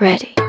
Ready. 0.00 0.39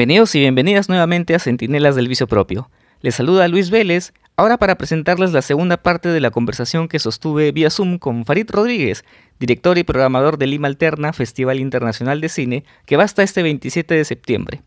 Bienvenidos 0.00 0.34
y 0.34 0.40
bienvenidas 0.40 0.88
nuevamente 0.88 1.34
a 1.34 1.38
Centinelas 1.38 1.94
del 1.94 2.08
Vicio 2.08 2.26
Propio. 2.26 2.70
Les 3.02 3.14
saluda 3.14 3.48
Luis 3.48 3.68
Vélez, 3.68 4.14
ahora 4.34 4.56
para 4.56 4.78
presentarles 4.78 5.32
la 5.32 5.42
segunda 5.42 5.76
parte 5.76 6.08
de 6.08 6.20
la 6.20 6.30
conversación 6.30 6.88
que 6.88 6.98
sostuve 6.98 7.52
vía 7.52 7.68
Zoom 7.68 7.98
con 7.98 8.24
Farid 8.24 8.48
Rodríguez, 8.48 9.04
director 9.38 9.76
y 9.76 9.84
programador 9.84 10.38
de 10.38 10.46
Lima 10.46 10.68
Alterna, 10.68 11.12
Festival 11.12 11.60
Internacional 11.60 12.22
de 12.22 12.30
Cine, 12.30 12.64
que 12.86 12.96
va 12.96 13.04
hasta 13.04 13.22
este 13.22 13.42
27 13.42 13.92
de 13.92 14.06
septiembre. 14.06 14.62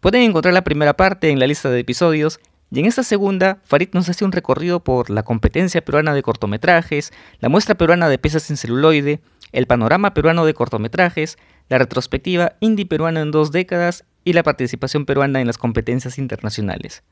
Pueden 0.00 0.20
encontrar 0.20 0.52
la 0.52 0.62
primera 0.62 0.94
parte 0.94 1.30
en 1.30 1.38
la 1.38 1.46
lista 1.46 1.70
de 1.70 1.80
episodios 1.80 2.38
y 2.70 2.80
en 2.80 2.84
esta 2.84 3.02
segunda, 3.02 3.60
Farid 3.64 3.88
nos 3.94 4.10
hace 4.10 4.26
un 4.26 4.32
recorrido 4.32 4.84
por 4.84 5.08
la 5.08 5.22
competencia 5.22 5.82
peruana 5.82 6.12
de 6.12 6.20
cortometrajes, 6.20 7.14
la 7.40 7.48
muestra 7.48 7.76
peruana 7.76 8.10
de 8.10 8.18
piezas 8.18 8.50
en 8.50 8.58
celuloide, 8.58 9.20
el 9.52 9.66
panorama 9.66 10.12
peruano 10.12 10.44
de 10.44 10.52
cortometrajes, 10.52 11.38
la 11.70 11.78
retrospectiva 11.78 12.56
indie 12.60 12.84
peruana 12.84 13.22
en 13.22 13.30
dos 13.30 13.52
décadas 13.52 14.04
y 14.26 14.32
la 14.32 14.42
participación 14.42 15.06
peruana 15.06 15.40
en 15.40 15.46
las 15.46 15.56
competencias 15.56 16.18
internacionales. 16.18 17.04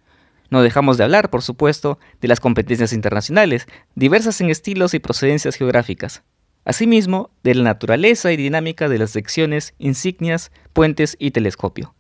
No 0.50 0.62
dejamos 0.62 0.98
de 0.98 1.05
hablar, 1.05 1.30
por 1.30 1.42
supuesto, 1.42 2.00
de 2.20 2.27
las 2.27 2.41
competencias 2.41 2.92
internacionales, 2.92 3.69
diversas 3.94 4.41
en 4.41 4.50
estilos 4.50 4.94
y 4.94 4.98
procedencias 4.98 5.55
geográficas. 5.55 6.24
Asimismo, 6.64 7.30
de 7.44 7.55
la 7.55 7.62
naturaleza 7.62 8.33
y 8.33 8.36
dinámica 8.36 8.89
de 8.89 8.98
las 8.98 9.12
secciones, 9.12 9.74
insignias, 9.78 10.50
puentes 10.72 11.16
y 11.20 11.30
telescopio. 11.30 11.94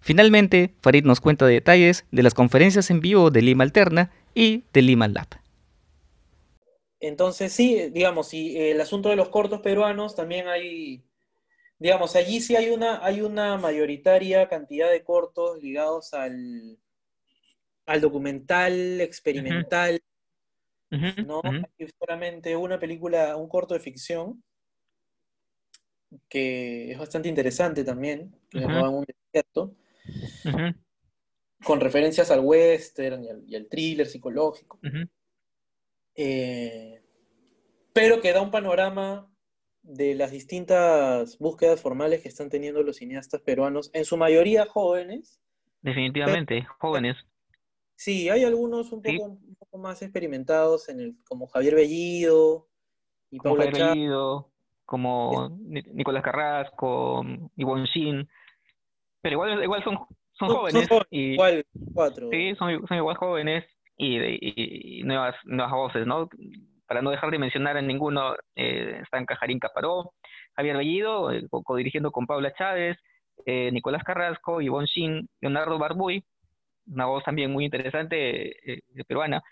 Finalmente, 0.00 0.74
Farid 0.80 1.04
nos 1.04 1.20
cuenta 1.20 1.44
detalles 1.44 2.06
de 2.10 2.22
las 2.22 2.32
conferencias 2.32 2.90
en 2.90 3.00
vivo 3.00 3.30
de 3.30 3.42
Lima 3.42 3.64
Alterna 3.64 4.12
y 4.34 4.64
de 4.72 4.80
Lima 4.80 5.08
Lab. 5.08 5.28
Entonces, 7.00 7.52
sí, 7.52 7.90
digamos, 7.92 8.32
y 8.32 8.56
el 8.56 8.80
asunto 8.80 9.10
de 9.10 9.16
los 9.16 9.28
cortos 9.28 9.60
peruanos 9.60 10.16
también 10.16 10.48
hay, 10.48 11.04
digamos, 11.78 12.16
allí 12.16 12.40
sí 12.40 12.56
hay 12.56 12.70
una, 12.70 13.04
hay 13.04 13.20
una 13.20 13.56
mayoritaria 13.58 14.48
cantidad 14.48 14.90
de 14.90 15.04
cortos 15.04 15.62
ligados 15.62 16.14
al, 16.14 16.78
al 17.86 18.00
documental, 18.00 19.00
experimental, 19.00 20.00
¿no? 21.16 21.40
ujú, 21.42 21.66
Hay 21.78 21.88
solamente 21.98 22.56
una 22.56 22.78
película, 22.78 23.36
un 23.36 23.48
corto 23.48 23.74
de 23.74 23.80
ficción, 23.80 24.42
que 26.28 26.92
es 26.92 26.98
bastante 26.98 27.28
interesante 27.28 27.84
también, 27.84 28.30
que 28.50 28.58
se 28.58 28.64
llama 28.64 28.88
Un 28.88 29.04
desierto, 29.04 29.74
con 31.64 31.80
referencias 31.80 32.30
al 32.30 32.40
western 32.40 33.24
y 33.24 33.28
al, 33.28 33.44
y 33.48 33.56
al 33.56 33.66
thriller 33.68 34.06
psicológico. 34.06 34.78
Eh, 36.16 37.02
pero 37.92 38.20
que 38.20 38.32
da 38.32 38.42
un 38.42 38.50
panorama 38.50 39.33
de 39.84 40.14
las 40.14 40.30
distintas 40.30 41.38
búsquedas 41.38 41.80
formales 41.80 42.22
que 42.22 42.28
están 42.28 42.48
teniendo 42.50 42.82
los 42.82 42.96
cineastas 42.96 43.40
peruanos, 43.42 43.90
en 43.92 44.04
su 44.04 44.16
mayoría 44.16 44.64
jóvenes. 44.66 45.40
Definitivamente, 45.82 46.66
jóvenes. 46.80 47.16
Sí, 47.94 48.28
hay 48.30 48.44
algunos 48.44 48.90
un 48.92 49.02
Sí. 49.02 49.18
poco, 49.18 49.30
un 49.32 49.54
poco 49.56 49.78
más 49.78 50.00
experimentados, 50.02 50.88
en 50.88 51.00
el, 51.00 51.16
como 51.24 51.46
Javier 51.46 51.74
Bellido 51.76 52.68
y 53.30 53.38
como 53.38 53.56
Paula 53.56 53.70
Javier. 53.70 53.88
Bellido, 53.90 54.50
como 54.86 55.56
Ni- 55.60 55.82
Nicolás 55.92 56.22
Carrasco, 56.22 57.22
Ivonne 57.56 57.86
Shin, 57.86 58.28
pero 59.20 59.34
igual, 59.34 59.62
igual 59.62 59.84
son, 59.84 59.94
son 60.32 60.48
Son- 60.48 60.48
son 60.48 60.56
jóvenes 60.58 60.88
y 61.10 61.32
Igual, 61.34 61.64
cuatro. 61.92 62.30
sí, 62.30 62.54
son, 62.56 62.86
son 62.88 62.96
igual 62.96 63.16
jóvenes 63.16 63.64
y- 63.98 65.00
y 65.00 65.02
nuevas, 65.04 65.36
nuevas 65.44 65.72
voces, 65.72 66.06
¿no? 66.06 66.28
Para 66.86 67.02
no 67.02 67.10
dejar 67.10 67.30
de 67.30 67.38
mencionar 67.38 67.76
a 67.76 67.82
ninguno, 67.82 68.34
eh, 68.56 69.00
están 69.02 69.24
Cajarín 69.26 69.58
Caparó, 69.58 70.12
Javier 70.54 70.76
Bellido, 70.76 71.30
eh, 71.32 71.46
co- 71.48 71.62
codirigiendo 71.62 72.10
con 72.10 72.26
Paula 72.26 72.52
Chávez, 72.54 72.98
eh, 73.46 73.70
Nicolás 73.72 74.02
Carrasco, 74.04 74.60
Ivonne 74.60 74.86
Shin, 74.86 75.28
Leonardo 75.40 75.78
Barbuy, 75.78 76.22
una 76.86 77.06
voz 77.06 77.24
también 77.24 77.50
muy 77.50 77.64
interesante, 77.64 78.72
eh, 78.72 78.82
eh, 78.94 79.04
peruana, 79.06 79.42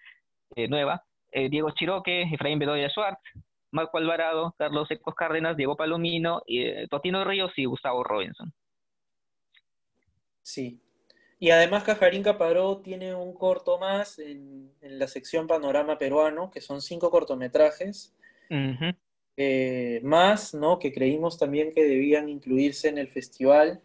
eh, 0.57 0.69
nueva, 0.69 1.03
Diego 1.35 1.71
Chiroque, 1.71 2.23
Efraín 2.31 2.59
Bedoya 2.59 2.91
Schwartz, 2.91 3.23
Marco 3.71 3.97
Alvarado, 3.97 4.55
Carlos 4.59 4.91
Ecos 4.91 5.15
Cárdenas, 5.15 5.57
Diego 5.57 5.77
Palomino, 5.77 6.43
Totino 6.91 7.25
Ríos 7.25 7.53
y 7.57 7.65
Gustavo 7.65 8.05
Robinson. 8.05 8.53
Sí. 10.43 10.79
Y 11.43 11.51
además 11.51 11.83
Cajarín 11.83 12.23
Caparó 12.23 12.83
tiene 12.83 13.17
un 13.17 13.35
corto 13.35 13.77
más 13.77 14.21
en, 14.21 14.71
en 14.81 14.97
la 15.01 15.09
sección 15.09 15.49
Panorama 15.49 15.99
Peruano, 15.99 16.53
que 16.53 16.61
son 16.61 16.81
cinco 16.81 17.11
cortometrajes. 17.11 18.15
Eh, 19.37 20.01
más, 20.05 20.55
¿no? 20.55 20.79
Que 20.79 20.93
creímos 20.93 21.41
también 21.41 21.73
que 21.73 21.83
debían 21.83 22.29
incluirse 22.29 22.89
en 22.91 22.97
el 22.97 23.09
festival 23.09 23.83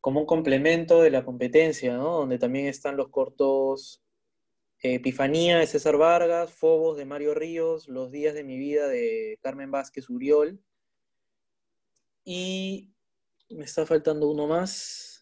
como 0.00 0.20
un 0.20 0.26
complemento 0.26 1.02
de 1.02 1.10
la 1.10 1.24
competencia, 1.24 1.96
¿no? 1.96 2.18
Donde 2.18 2.38
también 2.38 2.66
están 2.68 2.96
los 2.96 3.08
cortos 3.08 4.00
eh, 4.80 4.94
Epifanía 4.94 5.58
de 5.58 5.66
César 5.66 5.96
Vargas, 5.96 6.52
Fobos 6.52 6.96
de 6.96 7.04
Mario 7.04 7.34
Ríos, 7.34 7.88
Los 7.88 8.12
días 8.12 8.32
de 8.32 8.44
mi 8.44 8.56
vida 8.58 8.86
de 8.86 9.40
Carmen 9.42 9.72
Vázquez 9.72 10.08
Uriol. 10.08 10.60
Y 12.24 12.92
me 13.50 13.64
está 13.64 13.84
faltando 13.84 14.28
uno 14.28 14.46
más. 14.46 15.13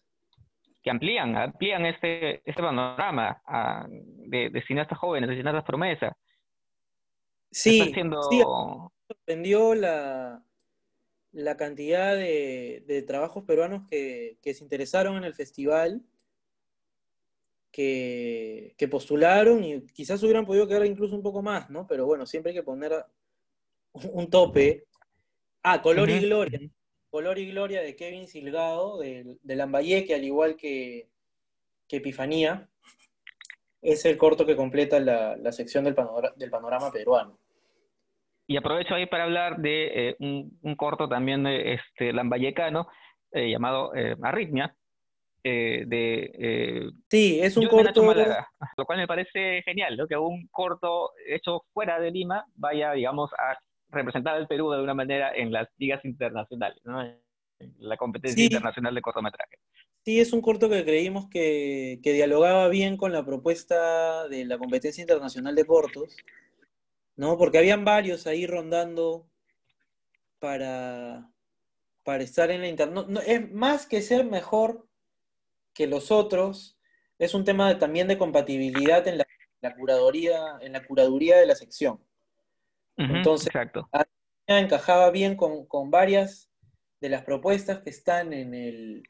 Que 0.83 0.91
amplían, 0.91 1.35
amplían 1.35 1.85
este, 1.85 2.41
este 2.47 2.61
panorama 2.61 3.41
ah, 3.45 3.87
de, 3.89 4.49
de 4.49 4.61
cineastas 4.63 4.97
jóvenes, 4.99 5.29
de 5.29 5.37
cineastas 5.37 5.63
promesa. 5.63 6.17
Sí, 7.51 7.91
siendo... 7.93 8.21
sí, 8.23 8.41
sorprendió 9.07 9.75
la, 9.75 10.43
la 11.31 11.57
cantidad 11.57 12.15
de, 12.15 12.83
de 12.85 13.01
trabajos 13.03 13.43
peruanos 13.43 13.87
que, 13.89 14.37
que 14.41 14.53
se 14.53 14.63
interesaron 14.63 15.17
en 15.17 15.23
el 15.23 15.33
festival, 15.33 16.03
que, 17.71 18.75
que 18.77 18.87
postularon 18.87 19.63
y 19.63 19.81
quizás 19.87 20.21
hubieran 20.23 20.45
podido 20.45 20.67
quedar 20.67 20.85
incluso 20.85 21.15
un 21.15 21.23
poco 21.23 21.41
más, 21.41 21.69
¿no? 21.69 21.87
Pero 21.87 22.05
bueno, 22.05 22.25
siempre 22.25 22.51
hay 22.51 22.57
que 22.57 22.63
poner 22.63 22.93
un, 23.93 24.29
tope. 24.29 24.85
Ah, 25.63 25.81
Color 25.81 26.09
y 26.09 26.19
Gloria. 26.19 26.59
Color 27.13 27.37
y 27.37 27.51
Gloria 27.51 27.83
de 27.83 27.95
Kevin 27.95 28.27
Silgado, 28.27 28.97
de, 28.97 29.37
de 29.43 29.55
Lambayeque, 29.55 30.15
al 30.15 30.23
igual 30.23 30.55
que, 30.55 31.09
que 31.87 31.97
Epifanía, 31.97 32.67
es 33.83 34.03
el 34.05 34.17
corto 34.17 34.47
que 34.47 34.55
completa 34.55 34.99
la, 34.99 35.37
la 35.37 35.51
sección 35.51 35.83
del, 35.83 35.93
panora- 35.93 36.33
del 36.35 36.49
panorama 36.49 36.91
peruano. 36.91 37.37
Y 38.47 38.57
aprovecho 38.57 38.95
ahí 38.95 39.05
para 39.05 39.25
hablar 39.25 39.57
de 39.59 40.09
eh, 40.09 40.15
un, 40.21 40.57
un 40.63 40.75
corto 40.75 41.07
también 41.07 41.43
de 41.43 41.73
este, 41.75 42.13
lambayecano 42.13 42.87
eh, 43.31 43.47
llamado 43.51 43.93
eh, 43.93 44.15
Arritmia, 44.23 44.75
de 45.43 46.89
Sí, 47.11 47.39
es 47.39 47.57
un 47.57 47.67
corto... 47.67 48.01
Lo 48.75 48.85
cual 48.85 48.97
me 48.97 49.07
parece 49.07 49.61
genial, 49.61 49.97
¿no? 49.97 50.07
que 50.07 50.17
un 50.17 50.47
corto 50.47 51.11
hecho 51.27 51.63
fuera 51.73 51.99
de 51.99 52.09
Lima 52.09 52.43
vaya, 52.55 52.93
digamos, 52.93 53.31
a 53.33 53.55
representar 53.93 54.35
al 54.35 54.47
Perú 54.47 54.69
de 54.69 54.75
alguna 54.77 54.93
manera 54.93 55.31
en 55.35 55.51
las 55.51 55.67
ligas 55.77 56.03
internacionales, 56.05 56.79
¿no? 56.83 57.01
en 57.01 57.19
la 57.79 57.95
competencia 57.97 58.35
Sí. 58.37 58.45
internacional 58.45 58.93
de 58.95 59.01
cortometraje. 59.01 59.57
Sí, 60.05 60.19
es 60.19 60.33
un 60.33 60.41
corto 60.41 60.69
que 60.69 60.83
creímos 60.83 61.29
que, 61.29 61.99
que 62.03 62.11
dialogaba 62.13 62.67
bien 62.67 62.97
con 62.97 63.13
la 63.13 63.23
propuesta 63.25 64.27
de 64.27 64.43
la 64.45 64.57
competencia 64.57 65.01
internacional 65.01 65.55
de 65.55 65.65
cortos, 65.65 66.17
¿no? 67.15 67.37
Porque 67.37 67.57
habían 67.59 67.85
varios 67.85 68.27
ahí 68.27 68.45
rondando 68.45 69.29
para, 70.39 71.29
para 72.03 72.23
estar 72.23 72.51
en 72.51 72.61
la 72.61 72.67
internet. 72.67 73.05
es 73.25 73.51
más 73.51 73.85
que 73.87 74.01
ser 74.01 74.25
mejor 74.25 74.85
que 75.73 75.87
los 75.87 76.11
otros, 76.11 76.77
es 77.17 77.33
un 77.33 77.45
tema 77.45 77.69
de- 77.69 77.75
también 77.75 78.07
de 78.07 78.17
compatibilidad 78.17 79.07
en 79.07 79.19
la, 79.19 79.25
la 79.61 79.75
curaduría, 79.75 80.57
en 80.61 80.73
la 80.73 80.85
curaduría 80.85 81.37
de 81.37 81.45
la 81.45 81.55
sección. 81.55 81.99
Entonces, 82.97 83.47
Exacto. 83.47 83.89
encajaba 84.47 85.09
bien 85.11 85.35
con, 85.35 85.65
con 85.65 85.89
varias 85.89 86.51
de 87.01 87.09
las 87.09 87.23
propuestas 87.23 87.79
que 87.79 87.89
están 87.89 88.33
en 88.33 88.53
el, 88.53 89.03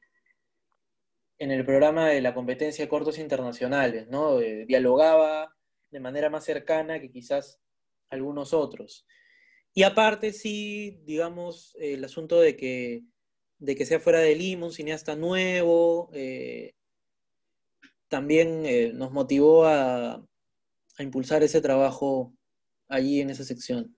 en 1.38 1.52
el 1.52 1.66
programa 1.66 2.08
de 2.08 2.22
la 2.22 2.34
competencia 2.34 2.86
de 2.86 2.90
cortos 2.90 3.20
internacionales, 3.20 4.08
¿no? 4.08 4.40
Eh, 4.40 4.66
dialogaba 4.66 5.54
de 5.92 6.00
manera 6.00 6.30
más 6.30 6.44
cercana 6.46 7.00
que 7.00 7.12
quizás 7.12 7.60
algunos 8.10 8.54
otros. 8.54 9.06
Y 9.74 9.84
aparte, 9.84 10.34
sí, 10.34 11.02
digamos, 11.04 11.76
el 11.80 12.04
asunto 12.04 12.40
de 12.40 12.56
que, 12.56 13.04
de 13.58 13.76
que 13.76 13.86
sea 13.86 14.00
fuera 14.00 14.20
de 14.20 14.36
Lima, 14.36 14.68
un 14.68 14.72
cineasta 14.72 15.16
nuevo, 15.16 16.10
eh, 16.14 16.74
también 18.08 18.66
eh, 18.66 18.92
nos 18.94 19.12
motivó 19.12 19.66
a, 19.66 20.14
a, 20.14 21.04
impulsar 21.04 21.42
ese 21.44 21.62
trabajo 21.62 22.34
allí 22.94 23.22
en 23.22 23.30
esa 23.30 23.44
sección. 23.44 23.96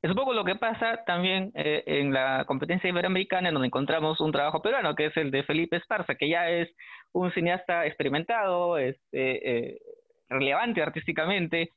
Es 0.00 0.10
un 0.10 0.16
poco 0.16 0.32
lo 0.32 0.44
que 0.44 0.54
pasa 0.54 1.02
también 1.04 1.50
eh, 1.54 1.82
en 1.86 2.12
la 2.12 2.44
competencia 2.46 2.88
iberoamericana, 2.88 3.48
en 3.48 3.54
donde 3.54 3.66
encontramos 3.66 4.20
un 4.20 4.30
trabajo 4.30 4.62
peruano, 4.62 4.94
que 4.94 5.06
es 5.06 5.16
el 5.16 5.30
de 5.30 5.42
Felipe 5.42 5.76
Esparza, 5.76 6.14
que 6.14 6.28
ya 6.28 6.48
es 6.48 6.68
un 7.12 7.32
cineasta 7.32 7.84
experimentado, 7.84 8.78
este, 8.78 9.80
relevante 10.28 10.82
artísticamente, 10.82 11.70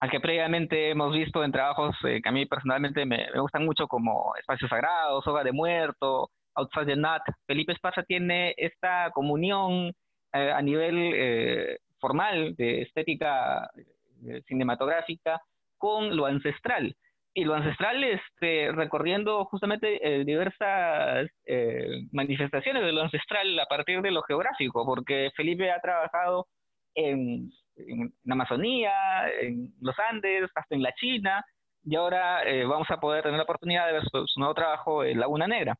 al 0.00 0.10
que 0.10 0.20
previamente 0.20 0.90
hemos 0.90 1.14
visto 1.14 1.42
en 1.42 1.52
trabajos 1.52 1.96
que 2.02 2.20
a 2.22 2.32
mí 2.32 2.44
personalmente 2.44 3.06
me, 3.06 3.28
me, 3.32 3.40
gustan 3.40 3.64
mucho, 3.64 3.86
como 3.86 4.34
Espacios 4.38 4.68
Sagrados, 4.68 5.26
Hoga 5.26 5.42
de 5.42 5.52
Muerto, 5.52 6.30
Outside 6.54 6.86
the 6.86 6.96
Nut. 6.96 7.22
Felipe 7.46 7.72
Esparza 7.72 8.02
tiene 8.02 8.54
esta 8.56 9.10
comunión 9.12 9.92
eh, 10.32 10.52
a 10.52 10.62
nivel 10.62 10.96
eh, 10.96 11.78
formal 11.98 12.54
de 12.56 12.82
estética 12.82 13.70
eh, 13.76 13.84
cinematográfica 14.46 15.40
con 15.76 16.16
lo 16.16 16.26
ancestral. 16.26 16.96
Y 17.32 17.44
lo 17.44 17.54
ancestral 17.54 18.02
este, 18.02 18.72
recorriendo 18.72 19.44
justamente 19.44 20.24
diversas 20.24 21.28
manifestaciones 22.10 22.82
de 22.82 22.92
lo 22.92 23.02
ancestral 23.02 23.58
a 23.60 23.66
partir 23.66 24.02
de 24.02 24.10
lo 24.10 24.22
geográfico, 24.22 24.84
porque 24.84 25.30
Felipe 25.36 25.70
ha 25.70 25.80
trabajado 25.80 26.48
en, 26.94 27.50
en 27.76 28.12
la 28.24 28.34
Amazonía, 28.34 28.92
en 29.40 29.72
los 29.80 29.94
Andes, 30.10 30.50
hasta 30.54 30.74
en 30.74 30.82
la 30.82 30.92
China, 30.94 31.44
y 31.84 31.94
ahora 31.94 32.42
vamos 32.66 32.90
a 32.90 32.98
poder 32.98 33.22
tener 33.22 33.36
la 33.36 33.44
oportunidad 33.44 33.86
de 33.86 33.92
ver 33.92 34.02
su, 34.10 34.26
su 34.26 34.40
nuevo 34.40 34.54
trabajo 34.54 35.04
en 35.04 35.20
Laguna 35.20 35.46
Negra. 35.46 35.78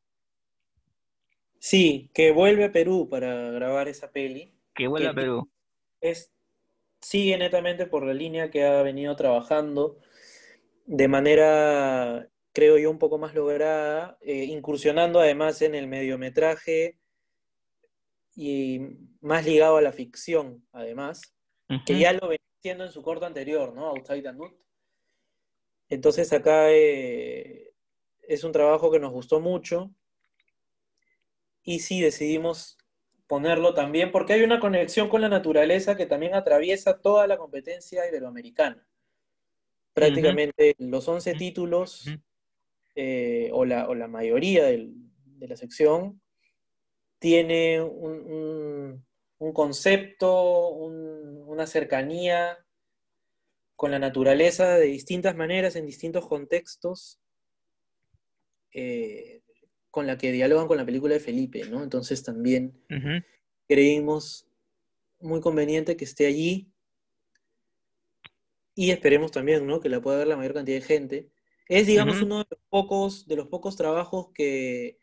Sí, 1.59 2.09
que 2.15 2.31
vuelve 2.31 2.65
a 2.65 2.71
Perú 2.71 3.07
para 3.07 3.51
grabar 3.51 3.87
esa 3.87 4.11
peli. 4.11 4.51
Que 4.73 4.87
vuelve 4.87 5.09
a 5.09 5.13
Perú. 5.13 5.47
Es, 5.99 6.33
sigue 7.01 7.37
netamente 7.37 7.85
por 7.85 8.05
la 8.05 8.13
línea 8.13 8.51
que 8.51 8.63
ha 8.63 8.81
venido 8.83 9.15
trabajando 9.15 9.97
de 10.85 11.07
manera, 11.07 12.29
creo 12.53 12.77
yo, 12.77 12.91
un 12.91 12.99
poco 12.99 13.17
más 13.17 13.33
lograda, 13.33 14.17
eh, 14.21 14.45
incursionando 14.45 15.19
además 15.19 15.61
en 15.61 15.75
el 15.75 15.87
mediometraje 15.87 16.99
y 18.35 18.81
más 19.21 19.45
ligado 19.45 19.77
a 19.77 19.81
la 19.81 19.91
ficción, 19.91 20.65
además, 20.71 21.21
que 21.85 21.97
ya 21.97 22.11
lo 22.11 22.27
venía 22.27 22.45
haciendo 22.59 22.83
en 22.83 22.91
su 22.91 23.01
corto 23.01 23.25
anterior, 23.25 23.73
¿no? 23.73 23.87
Outside 23.87 24.23
the 24.23 24.33
Nut. 24.33 24.53
Entonces 25.87 26.31
acá 26.33 26.71
eh, 26.71 27.73
es 28.21 28.43
un 28.43 28.51
trabajo 28.51 28.91
que 28.91 28.99
nos 28.99 29.11
gustó 29.11 29.39
mucho 29.39 29.93
y 31.63 31.79
sí 31.79 32.01
decidimos 32.01 32.77
ponerlo 33.31 33.73
también 33.73 34.11
porque 34.11 34.33
hay 34.33 34.41
una 34.41 34.59
conexión 34.59 35.07
con 35.07 35.21
la 35.21 35.29
naturaleza 35.29 35.95
que 35.95 36.05
también 36.05 36.35
atraviesa 36.35 36.99
toda 36.99 37.27
la 37.27 37.37
competencia 37.37 38.05
iberoamericana. 38.05 38.85
Prácticamente 39.93 40.75
los 40.79 41.07
11 41.07 41.35
títulos 41.35 42.09
eh, 42.93 43.49
o, 43.53 43.63
la, 43.63 43.87
o, 43.87 43.95
la, 43.95 44.09
mayoría 44.09 44.65
del, 44.65 44.91
de 45.23 45.47
la 45.47 45.55
sección 45.55 46.21
tiene 47.19 47.81
un, 47.81 49.01
un, 49.37 49.53
concepto, 49.53 50.67
un, 50.67 51.41
una 51.47 51.67
cercanía 51.67 52.57
con 53.77 53.91
la 53.91 53.99
naturaleza 53.99 54.75
de 54.75 54.87
distintas 54.87 55.37
maneras, 55.37 55.77
en 55.77 55.85
distintos 55.85 56.27
contextos. 56.27 57.21
Eh, 58.73 59.40
con 59.91 60.07
la 60.07 60.17
que 60.17 60.31
dialogan 60.31 60.67
con 60.67 60.77
la 60.77 60.85
película 60.85 61.13
de 61.13 61.19
Felipe, 61.19 61.65
¿no? 61.69 61.83
Entonces 61.83 62.23
también 62.23 62.73
creímos 63.67 64.47
muy 65.19 65.41
conveniente 65.41 65.97
que 65.97 66.05
esté 66.05 66.25
allí 66.25 66.71
y 68.73 68.91
esperemos 68.91 69.31
también, 69.31 69.67
¿no? 69.67 69.81
Que 69.81 69.89
la 69.89 70.01
pueda 70.01 70.17
ver 70.17 70.27
la 70.27 70.37
mayor 70.37 70.53
cantidad 70.53 70.77
de 70.77 70.85
gente. 70.85 71.29
Es, 71.67 71.87
digamos, 71.87 72.21
uno 72.21 72.39
de 72.39 72.47
los 72.49 72.59
pocos, 72.69 73.27
de 73.27 73.35
los 73.35 73.47
pocos 73.47 73.75
trabajos 73.75 74.29
que, 74.33 74.97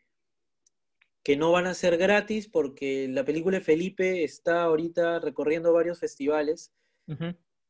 que 1.23 1.37
no 1.37 1.51
van 1.51 1.67
a 1.67 1.73
ser 1.73 1.97
gratis 1.97 2.47
porque 2.47 3.07
la 3.07 3.23
película 3.23 3.59
de 3.59 3.63
Felipe 3.63 4.23
está 4.23 4.63
ahorita 4.63 5.19
recorriendo 5.19 5.71
varios 5.71 5.99
festivales 5.99 6.73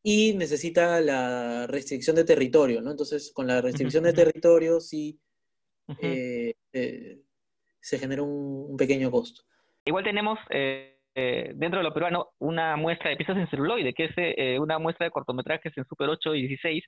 y 0.04 0.34
necesita 0.34 1.00
la 1.02 1.68
restricción 1.68 2.16
de 2.16 2.24
territorio, 2.24 2.82
¿no? 2.82 2.92
Entonces, 2.92 3.32
con 3.32 3.48
la 3.48 3.62
restricción 3.62 4.04
de 4.04 4.14
territorio 4.14 4.80
sí 4.80 5.20
eh, 6.02 6.54
eh, 6.74 7.20
se 7.80 8.00
genera 8.00 8.24
un, 8.24 8.76
pequeño 8.78 9.12
costo. 9.12 9.42
Igual 9.86 10.04
tenemos 10.04 10.40
eh, 10.50 10.98
dentro 11.56 11.80
de 11.80 11.84
lo 11.84 11.94
peruano 11.94 12.30
una 12.40 12.76
muestra 12.76 13.10
de 13.10 13.18
piezas 13.18 13.38
en 13.38 13.50
celuloide, 13.50 13.94
que 13.94 14.06
es 14.06 14.60
una 14.60 14.80
muestra 14.80 15.06
de 15.06 15.12
cortometrajes 15.12 15.78
en 15.78 15.86
Super 15.86 16.10
8 16.10 16.36
y 16.36 16.48
16, 16.48 16.84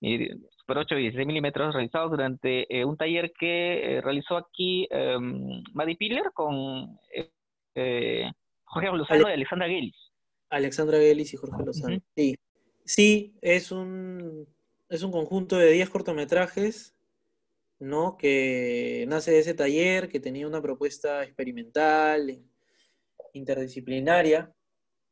y 0.00 0.28
Super 0.58 0.78
8 0.78 0.98
y 0.98 1.02
16 1.02 1.26
milímetros 1.26 1.74
realizados 1.74 2.10
durante 2.10 2.66
un 2.84 2.96
taller 2.96 3.32
que 3.38 4.00
realizó 4.02 4.36
aquí 4.36 4.86
em, 4.90 5.62
Maddie 5.72 5.96
Piller 5.96 6.30
con 6.34 6.98
Jorge 8.64 8.88
Lozano 8.92 9.28
y 9.28 9.32
Alexandra 9.32 9.68
Gelis. 9.68 9.96
Alexandra 10.50 10.98
Gelis 10.98 11.34
y 11.34 11.36
Jorge 11.36 11.64
Lozano, 11.64 11.98
sí. 12.14 12.36
Sí, 12.86 13.36
es 13.42 13.72
un, 13.72 14.46
es 14.88 15.02
un 15.02 15.10
conjunto 15.10 15.56
de 15.58 15.72
10 15.72 15.90
cortometrajes 15.90 16.95
¿no? 17.78 18.16
que 18.16 19.04
nace 19.08 19.32
de 19.32 19.40
ese 19.40 19.54
taller, 19.54 20.08
que 20.08 20.20
tenía 20.20 20.46
una 20.46 20.62
propuesta 20.62 21.22
experimental, 21.24 22.42
interdisciplinaria, 23.32 24.54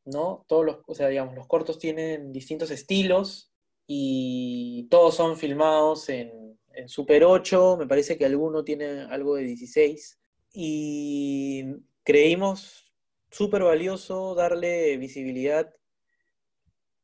¿no? 0.04 0.44
Todos 0.48 0.64
los, 0.66 0.78
o 0.86 0.94
sea, 0.94 1.08
digamos, 1.08 1.34
los 1.34 1.46
cortos 1.46 1.78
tienen 1.78 2.32
distintos 2.32 2.70
estilos 2.70 3.52
y 3.86 4.86
todos 4.90 5.14
son 5.14 5.36
filmados 5.36 6.08
en, 6.08 6.58
en 6.72 6.88
Super 6.88 7.24
8, 7.24 7.76
me 7.78 7.86
parece 7.86 8.16
que 8.16 8.24
alguno 8.24 8.64
tiene 8.64 9.02
algo 9.02 9.36
de 9.36 9.44
16, 9.44 10.18
y 10.52 11.64
creímos 12.02 12.92
súper 13.30 13.62
valioso 13.64 14.34
darle 14.34 14.96
visibilidad 14.96 15.74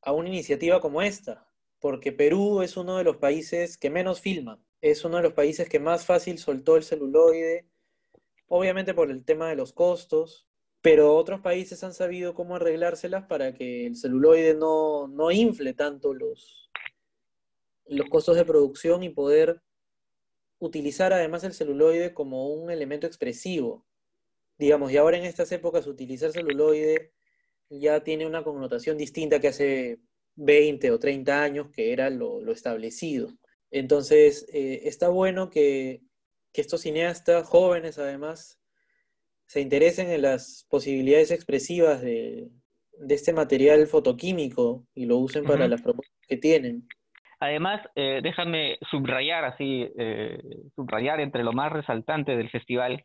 a 0.03 0.13
una 0.13 0.29
iniciativa 0.29 0.81
como 0.81 1.03
esta, 1.03 1.47
porque 1.81 2.13
Perú 2.13 2.63
es 2.63 2.77
uno 2.77 2.97
de 2.97 3.05
los 3.05 3.17
países 3.19 3.77
que 3.77 3.91
menos 3.91 4.21
filman 4.21 4.65
es 4.81 5.05
uno 5.05 5.17
de 5.19 5.25
los 5.25 5.33
países 5.33 5.69
que 5.69 5.79
más 5.79 6.07
fácil 6.07 6.39
soltó 6.39 6.77
el 6.77 6.85
celuloide, 6.85 7.67
obviamente 8.49 8.95
por 8.95 9.11
el 9.11 9.25
tema 9.25 9.49
de 9.49 9.57
los 9.57 9.73
costos, 9.73 10.47
pero 10.83 11.15
otros 11.15 11.41
países 11.41 11.85
han 11.85 11.93
sabido 11.93 12.35
cómo 12.35 12.57
arreglárselas 12.57 13.27
para 13.27 13.53
que 13.53 13.87
el 13.87 13.97
celuloide 13.97 14.55
no, 14.55 15.09
no 15.09 15.31
infle 15.31 15.75
tanto 15.75 16.15
los, 16.15 16.71
los 17.87 18.09
costos 18.09 18.37
de 18.37 18.45
producción 18.45 19.03
y 19.03 19.11
poder 19.11 19.61
utilizar 20.59 21.13
además 21.13 21.45
el 21.45 21.53
celuloide 21.53 22.15
como 22.15 22.49
un 22.49 22.71
elemento 22.71 23.07
expresivo. 23.07 23.87
Digamos, 24.59 24.93
y 24.93 24.97
ahora 24.97 25.19
en 25.19 25.25
estas 25.25 25.53
épocas 25.53 25.87
utilizar 25.87 26.33
celuloide 26.33 27.13
ya 27.69 28.03
tiene 28.03 28.27
una 28.27 28.43
connotación 28.43 28.97
distinta 28.97 29.41
que 29.41 29.49
hace 29.49 30.01
20 30.37 30.91
o 30.91 30.99
30 30.99 31.43
años, 31.43 31.71
que 31.71 31.93
era 31.93 32.11
lo, 32.11 32.41
lo 32.41 32.53
establecido. 32.53 33.33
Entonces, 33.71 34.49
eh, 34.53 34.83
está 34.85 35.09
bueno 35.09 35.51
que, 35.51 36.01
estos 36.55 36.83
cineastas 36.83 37.49
jóvenes, 37.49 37.99
además, 37.99 38.61
se 39.47 39.63
interesen 39.63 40.11
en 40.11 40.21
las 40.21 40.67
posibilidades 40.69 41.31
expresivas 41.31 42.03
de, 42.03 42.51
este 43.09 43.33
material 43.33 43.87
fotoquímico 43.87 44.85
y 44.95 45.07
lo 45.07 45.17
usen 45.17 45.45
para 45.45 45.67
las 45.69 45.81
propuestas 45.81 46.21
que 46.29 46.37
tienen. 46.37 46.87
Además, 47.39 47.81
eh, 47.95 48.21
déjame 48.23 48.77
subrayar 48.91 49.47
así, 49.47 49.89
eh, 49.99 50.39
subrayar 50.77 51.21
entre 51.21 51.43
lo 51.45 51.55
más 51.55 51.73
resaltante 51.73 52.37
del 52.37 52.51
festival 52.51 53.03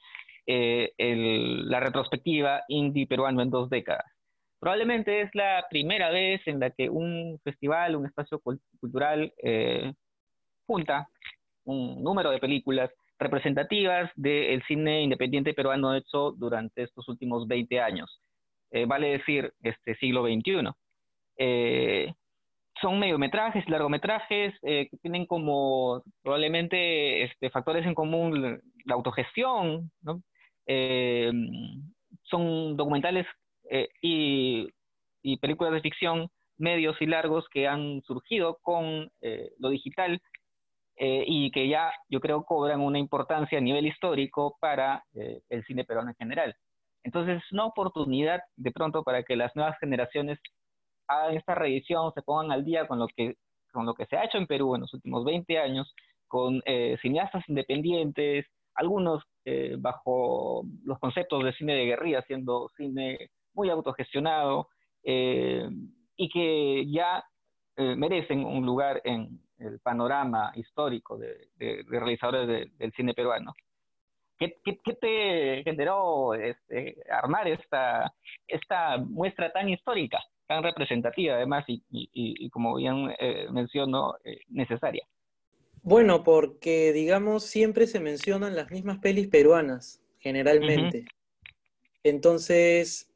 la 0.47 1.79
retrospectiva 1.79 2.61
indie 2.67 3.07
peruano 3.07 3.41
en 3.41 3.49
dos 3.49 3.67
décadas. 3.69 4.05
Probablemente 4.59 5.21
es 5.21 5.29
la 5.33 5.65
primera 5.71 6.11
vez 6.11 6.39
en 6.45 6.59
la 6.59 6.69
que 6.69 6.87
un 6.87 7.39
festival, 7.43 7.95
un 7.95 8.05
espacio 8.05 8.39
cultural 8.79 9.33
junta 10.65 11.09
un 11.65 12.03
número 12.03 12.31
de 12.31 12.39
películas 12.39 12.91
representativas 13.17 14.11
del 14.15 14.61
cine 14.63 15.01
independiente 15.01 15.53
peruano 15.53 15.95
hecho 15.95 16.31
durante 16.31 16.83
estos 16.83 17.07
últimos 17.07 17.47
20 17.47 17.79
años, 17.79 18.21
eh, 18.71 18.85
vale 18.85 19.17
decir, 19.17 19.53
este 19.61 19.95
siglo 19.95 20.23
XXI. 20.23 20.69
Eh, 21.37 22.13
son 22.81 22.99
mediometrajes, 22.99 23.67
largometrajes, 23.69 24.53
eh, 24.63 24.87
que 24.89 24.97
tienen 24.97 25.25
como 25.25 26.03
probablemente 26.21 27.23
este, 27.23 27.49
factores 27.49 27.85
en 27.85 27.95
común 27.95 28.61
la 28.85 28.95
autogestión, 28.95 29.91
¿no? 30.01 30.21
son 32.23 32.75
documentales 32.75 33.27
y, 34.01 34.67
y, 35.21 35.37
películas 35.37 35.73
de 35.73 35.81
ficción 35.81 36.27
medios 36.57 36.99
y 36.99 37.05
largos 37.05 37.47
que 37.49 37.67
han 37.67 38.01
surgido 38.01 38.57
con 38.63 39.11
lo 39.59 39.69
digital 39.69 40.19
eh, 40.97 41.25
y 41.27 41.51
que 41.51 41.67
ya 41.67 41.91
yo 42.09 42.21
creo 42.21 42.43
cobran 42.43 42.79
una 42.79 42.99
importancia 42.99 43.57
a 43.57 43.61
nivel 43.61 43.85
histórico 43.85 44.57
para 44.61 45.03
eh, 45.13 45.41
el 45.49 45.63
cine 45.65 45.83
peruano 45.83 46.11
en 46.11 46.15
general. 46.15 46.55
Entonces 47.03 47.43
es 47.43 47.51
una 47.51 47.65
oportunidad 47.65 48.39
de 48.55 48.71
pronto 48.71 49.03
para 49.03 49.23
que 49.23 49.35
las 49.35 49.53
nuevas 49.55 49.77
generaciones 49.79 50.39
hagan 51.07 51.35
esta 51.35 51.53
revisión, 51.53 52.13
se 52.13 52.21
pongan 52.21 52.51
al 52.51 52.63
día 52.63 52.87
con 52.87 52.99
lo 52.99 53.07
que, 53.07 53.35
con 53.73 53.85
lo 53.85 53.93
que 53.93 54.05
se 54.05 54.15
ha 54.15 54.23
hecho 54.23 54.37
en 54.37 54.47
Perú 54.47 54.75
en 54.75 54.81
los 54.81 54.93
últimos 54.93 55.25
20 55.25 55.59
años, 55.59 55.93
con 56.27 56.61
eh, 56.65 56.97
cineastas 57.01 57.43
independientes, 57.49 58.45
algunos 58.73 59.23
bajo 59.77 60.63
los 60.83 60.97
conceptos 60.99 61.43
de 61.43 61.53
cine 61.53 61.75
de 61.75 61.85
guerrilla, 61.85 62.23
siendo 62.23 62.67
cine 62.75 63.29
muy 63.53 63.69
autogestionado, 63.69 64.67
y 65.03 66.29
que 66.29 66.85
ya 66.91 67.23
merecen 67.77 68.45
un 68.45 68.65
lugar 68.65 69.01
en, 69.03 69.39
el 69.59 69.79
panorama 69.79 70.51
histórico 70.55 71.17
de, 71.17 71.49
realizadores 71.87 72.69
del 72.77 72.93
cine 72.93 73.13
peruano. 73.13 73.53
¿Qué, 74.37 74.57
te 74.99 75.63
generó 75.63 76.33
este, 76.33 76.97
armar 77.09 77.47
esta, 77.47 78.13
esta 78.47 78.97
muestra 78.97 79.51
tan 79.51 79.69
histórica, 79.69 80.19
tan 80.45 80.61
representativa 80.61 81.35
además 81.35 81.63
y, 81.67 82.49
como 82.49 82.75
bien 82.75 83.15
eh, 83.17 83.47
mencionó, 83.49 84.15
eh, 84.25 84.39
necesaria? 84.49 85.07
Bueno, 85.83 86.23
porque 86.23 86.91
digamos 86.91 87.43
siempre 87.43 87.87
se 87.87 87.99
mencionan 87.99 88.55
las 88.55 88.71
mismas 88.71 88.99
pelis 88.99 89.27
peruanas, 89.27 90.01
generalmente. 90.19 91.05
Entonces, 92.03 93.09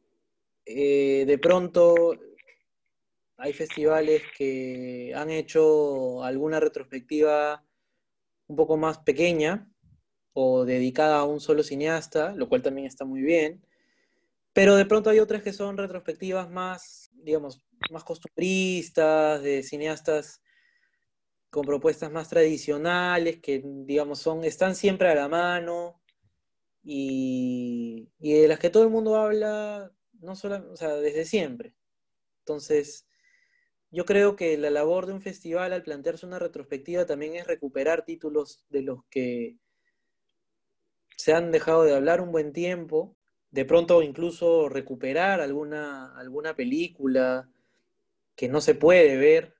eh, 0.65 1.25
de 1.27 1.37
pronto 1.37 2.11
hay 3.39 3.53
festivales 3.53 4.23
que 4.37 5.13
han 5.15 5.29
hecho 5.29 6.23
alguna 6.23 6.59
retrospectiva 6.59 7.63
un 8.47 8.55
poco 8.55 8.77
más 8.77 8.99
pequeña 8.99 9.71
o 10.33 10.65
dedicada 10.65 11.19
a 11.19 11.25
un 11.25 11.39
solo 11.39 11.63
cineasta, 11.63 12.33
lo 12.35 12.49
cual 12.49 12.61
también 12.61 12.87
está 12.87 13.05
muy 13.05 13.21
bien. 13.21 13.65
Pero 14.53 14.75
de 14.75 14.85
pronto 14.85 15.09
hay 15.09 15.19
otras 15.19 15.41
que 15.41 15.53
son 15.53 15.77
retrospectivas 15.77 16.49
más, 16.49 17.11
digamos, 17.13 17.61
más 17.91 18.03
costumbristas, 18.03 19.41
de 19.41 19.63
cineastas 19.63 20.41
con 21.49 21.65
propuestas 21.65 22.11
más 22.11 22.29
tradicionales, 22.29 23.39
que, 23.41 23.63
digamos, 23.63 24.19
son, 24.19 24.43
están 24.43 24.75
siempre 24.75 25.09
a 25.09 25.15
la 25.15 25.27
mano 25.27 26.01
y, 26.83 28.09
de 28.19 28.47
las 28.47 28.59
que 28.59 28.69
todo 28.69 28.83
el 28.83 28.89
mundo 28.89 29.15
habla, 29.15 29.91
no 30.19 30.35
solo, 30.35 30.71
o 30.71 30.75
sea, 30.75 30.95
desde 30.95 31.25
siempre. 31.25 31.73
Entonces, 32.39 33.08
yo 33.91 34.05
creo 34.05 34.35
que 34.35 34.57
la 34.57 34.69
labor 34.69 35.05
de 35.05 35.13
un 35.13 35.21
festival 35.21 35.73
al 35.73 35.83
plantearse 35.83 36.25
una 36.25 36.39
retrospectiva 36.39 37.05
también 37.05 37.35
es 37.35 37.47
recuperar 37.47 38.05
títulos 38.05 38.65
de 38.69 38.83
los 38.83 39.05
que 39.09 39.57
se 41.17 41.33
han 41.33 41.51
dejado 41.51 41.83
de 41.83 41.95
hablar 41.95 42.21
un 42.21 42.31
buen 42.31 42.53
tiempo, 42.53 43.17
de 43.51 43.65
pronto 43.65 44.01
incluso 44.03 44.69
recuperar 44.69 45.41
alguna, 45.41 46.17
alguna 46.17 46.55
película 46.55 47.49
que 48.35 48.47
no 48.47 48.61
se 48.61 48.75
puede 48.75 49.17
ver, 49.17 49.55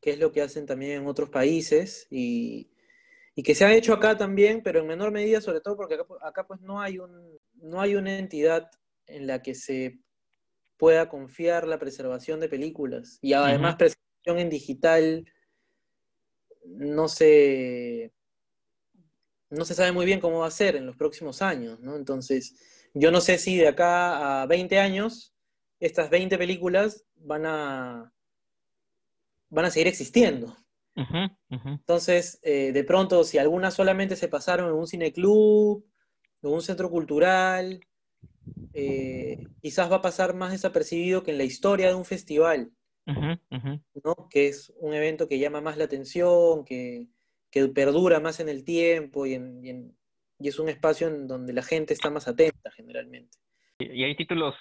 que 0.00 0.10
es 0.10 0.18
lo 0.18 0.32
que 0.32 0.42
hacen 0.42 0.64
también 0.66 1.02
en 1.02 1.06
otros 1.06 1.28
países 1.28 2.06
y, 2.10 2.70
que 3.42 3.54
se 3.54 3.64
ha 3.64 3.72
hecho 3.72 3.94
acá 3.94 4.18
también, 4.18 4.62
pero 4.62 4.80
en 4.80 4.86
menor 4.86 5.12
medida, 5.12 5.40
sobre 5.40 5.62
todo 5.62 5.74
porque 5.74 5.94
acá, 5.94 6.04
acá 6.20 6.46
pues 6.46 6.60
no 6.60 6.78
hay, 6.78 6.98
un, 6.98 7.38
no 7.54 7.80
hay 7.80 7.96
una 7.96 8.18
entidad 8.18 8.70
en 9.06 9.26
la 9.26 9.40
que 9.40 9.54
se 9.54 9.98
pueda 10.80 11.10
confiar 11.10 11.68
la 11.68 11.78
preservación 11.78 12.40
de 12.40 12.48
películas. 12.48 13.18
Y 13.20 13.34
además, 13.34 13.76
preservación 13.76 14.38
en 14.38 14.48
digital 14.48 15.30
no 16.64 17.06
se, 17.06 18.14
no 19.50 19.66
se 19.66 19.74
sabe 19.74 19.92
muy 19.92 20.06
bien 20.06 20.20
cómo 20.20 20.38
va 20.38 20.46
a 20.46 20.50
ser 20.50 20.76
en 20.76 20.86
los 20.86 20.96
próximos 20.96 21.42
años, 21.42 21.80
¿no? 21.80 21.96
Entonces, 21.96 22.88
yo 22.94 23.10
no 23.10 23.20
sé 23.20 23.36
si 23.36 23.58
de 23.58 23.68
acá 23.68 24.40
a 24.40 24.46
20 24.46 24.78
años 24.78 25.34
estas 25.80 26.08
20 26.08 26.38
películas 26.38 27.04
van 27.16 27.44
a, 27.44 28.14
van 29.50 29.66
a 29.66 29.70
seguir 29.70 29.88
existiendo. 29.88 30.56
Entonces, 31.50 32.38
eh, 32.42 32.72
de 32.72 32.84
pronto, 32.84 33.22
si 33.24 33.36
algunas 33.36 33.74
solamente 33.74 34.16
se 34.16 34.28
pasaron 34.28 34.68
en 34.68 34.74
un 34.74 34.86
cineclub, 34.86 35.84
en 36.42 36.50
un 36.50 36.62
centro 36.62 36.90
cultural, 36.90 37.80
eh, 38.72 39.46
quizás 39.60 39.90
va 39.90 39.96
a 39.96 40.02
pasar 40.02 40.34
más 40.34 40.52
desapercibido 40.52 41.22
que 41.22 41.32
en 41.32 41.38
la 41.38 41.44
historia 41.44 41.88
de 41.88 41.94
un 41.94 42.04
festival, 42.04 42.70
¿no? 43.06 44.28
que 44.30 44.48
es 44.48 44.72
un 44.78 44.94
evento 44.94 45.28
que 45.28 45.38
llama 45.38 45.60
más 45.60 45.76
la 45.76 45.84
atención, 45.84 46.64
que, 46.64 47.08
perdura 47.74 48.20
más 48.20 48.38
en 48.38 48.48
el 48.48 48.64
tiempo 48.64 49.26
y, 49.26 49.34
es 50.38 50.58
un 50.58 50.68
espacio 50.68 51.08
en 51.08 51.26
donde 51.26 51.52
la 51.52 51.62
gente 51.62 51.92
está 51.92 52.10
más 52.10 52.28
atenta 52.28 52.70
generalmente. 52.70 53.36
Y 53.78 54.04
hay 54.04 54.14
títulos 54.14 54.54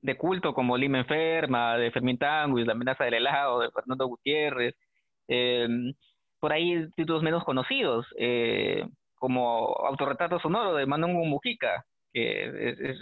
de 0.00 0.16
culto 0.16 0.54
como 0.54 0.76
Lima 0.76 1.00
Enferma, 1.00 1.76
de 1.76 1.90
Fermín 1.90 2.18
Tanguis, 2.18 2.66
La 2.66 2.72
amenaza 2.72 3.04
del 3.04 3.14
helado, 3.14 3.60
de 3.60 3.70
Fernando 3.70 4.06
Gutiérrez. 4.06 4.74
Em, 5.28 5.94
por 6.38 6.52
ahí 6.52 6.88
títulos 6.94 7.22
menos 7.22 7.44
conocidos, 7.44 8.06
eh, 8.18 8.86
como 9.16 9.74
Autorretrato 9.86 10.38
Sonoro 10.38 10.74
de 10.74 10.86
Manuel 10.86 11.28
Mujica, 11.28 11.84
que 12.12 12.44
es, 12.90 12.98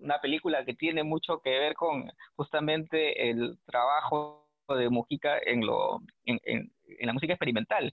una 0.00 0.20
película 0.20 0.64
que 0.64 0.74
tiene 0.74 1.02
mucho 1.02 1.40
que 1.40 1.50
ver 1.50 1.74
con 1.74 2.10
justamente 2.34 3.30
el 3.30 3.58
trabajo 3.66 4.46
de 4.74 4.88
Mujica 4.90 5.38
en, 5.44 5.64
lo, 5.64 6.00
en, 6.24 6.70
la 7.00 7.12
música 7.12 7.32
experimental. 7.32 7.92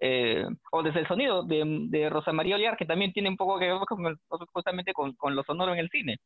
Eh, 0.00 0.44
o 0.72 0.82
desde 0.82 1.00
el 1.00 1.06
sonido 1.06 1.44
de, 1.44 2.08
Rosa 2.10 2.32
María 2.32 2.56
Oliar, 2.56 2.76
que 2.76 2.86
también 2.86 3.12
tiene 3.12 3.28
un 3.28 3.36
poco 3.36 3.58
que 3.58 3.66
ver 3.66 3.78
justamente 4.52 4.92
con, 4.92 5.14
con, 5.14 5.36
lo 5.36 5.42
sonoro 5.44 5.72
en 5.72 5.78
el 5.78 5.90
cine. 5.90 6.18